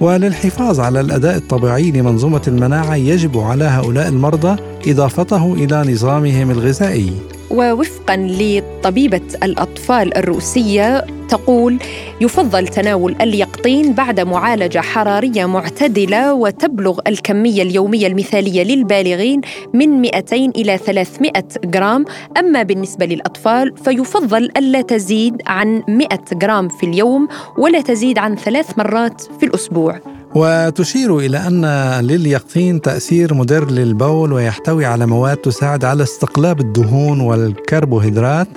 وللحفاظ 0.00 0.80
على 0.80 1.00
الأداء 1.00 1.36
الطبيعي 1.36 1.90
لمنظومة 1.90 2.42
المناعة 2.48 2.96
يجب 2.96 3.38
على 3.38 3.64
هؤلاء 3.64 4.08
المرضى 4.08 4.56
إضافته 4.86 5.54
إلى 5.54 5.92
نظامهم 5.92 6.50
الغذائي. 6.50 7.12
ووفقا 7.50 8.16
لطبيبة 8.16 9.20
الأطفال 9.42 10.16
الروسية 10.16 11.04
تقول 11.28 11.78
يفضل 12.20 12.68
تناول 12.68 13.16
اليقطين 13.58 13.92
بعد 13.92 14.20
معالجة 14.20 14.78
حرارية 14.78 15.46
معتدلة 15.46 16.34
وتبلغ 16.34 16.98
الكمية 17.06 17.62
اليومية 17.62 18.06
المثالية 18.06 18.62
للبالغين 18.62 19.40
من 19.74 20.00
200 20.00 20.36
إلى 20.36 20.78
300 20.78 21.32
جرام. 21.64 22.04
أما 22.38 22.62
بالنسبة 22.62 23.06
للأطفال 23.06 23.76
فيفضل 23.76 24.44
ألا 24.56 24.80
تزيد 24.80 25.42
عن 25.46 25.82
100 25.88 26.08
جرام 26.32 26.68
في 26.68 26.86
اليوم 26.86 27.28
ولا 27.58 27.80
تزيد 27.80 28.18
عن 28.18 28.36
ثلاث 28.36 28.78
مرات 28.78 29.22
في 29.40 29.46
الأسبوع. 29.46 30.17
وتشير 30.34 31.18
إلى 31.18 31.38
أن 31.38 31.64
لليقطين 32.00 32.80
تأثير 32.80 33.34
مدر 33.34 33.70
للبول 33.70 34.32
ويحتوي 34.32 34.84
على 34.84 35.06
مواد 35.06 35.36
تساعد 35.36 35.84
على 35.84 36.02
استقلاب 36.02 36.60
الدهون 36.60 37.20
والكربوهيدرات. 37.20 38.48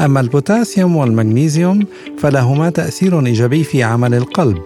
أما 0.00 0.20
البوتاسيوم 0.20 0.96
والمغنيسيوم 0.96 1.86
فلهما 2.18 2.70
تأثير 2.70 3.26
إيجابي 3.26 3.64
في 3.64 3.82
عمل 3.82 4.14
القلب. 4.14 4.62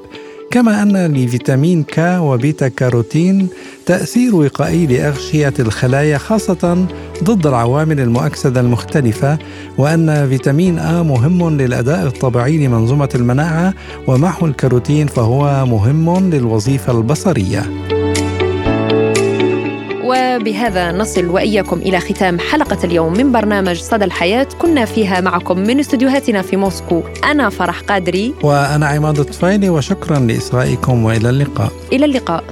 كما 0.50 0.82
أن 0.82 1.14
لفيتامين 1.14 1.82
ك 1.82 1.98
وبيتا 1.98 2.68
كاروتين 2.68 3.48
تأثير 3.86 4.36
وقائي 4.36 4.86
لأغشية 4.86 5.54
الخلايا 5.58 6.18
خاصة 6.18 6.86
ضد 7.24 7.46
العوامل 7.46 8.00
المؤكسدة 8.00 8.60
المختلفة 8.60 9.38
وأن 9.78 10.28
فيتامين 10.28 10.78
آ 10.78 11.02
مهم 11.02 11.56
للأداء 11.56 12.06
الطبيعي 12.06 12.66
لمنظومة 12.66 13.08
المناعة 13.14 13.74
ومعه 14.06 14.44
الكاروتين 14.44 15.06
فهو 15.06 15.66
مهم 15.66 16.30
للوظيفة 16.30 16.98
البصرية. 16.98 17.62
وبهذا 20.10 20.92
نصل 20.92 21.26
وإياكم 21.26 21.78
إلى 21.78 22.00
ختام 22.00 22.38
حلقة 22.38 22.78
اليوم 22.84 23.12
من 23.12 23.32
برنامج 23.32 23.80
صدى 23.80 24.04
الحياة. 24.04 24.46
كنا 24.58 24.84
فيها 24.84 25.20
معكم 25.20 25.58
من 25.58 25.80
استديوهاتنا 25.80 26.42
في 26.42 26.56
موسكو. 26.56 27.02
أنا 27.24 27.48
فرح 27.48 27.80
قادري. 27.80 28.34
وأنا 28.42 28.86
عماد 28.86 29.18
الطفيلي 29.18 29.68
وشكرا 29.68 30.18
لإصغائكم 30.18 31.04
وإلى 31.04 31.30
اللقاء. 31.30 31.72
إلى 31.92 32.04
اللقاء. 32.04 32.44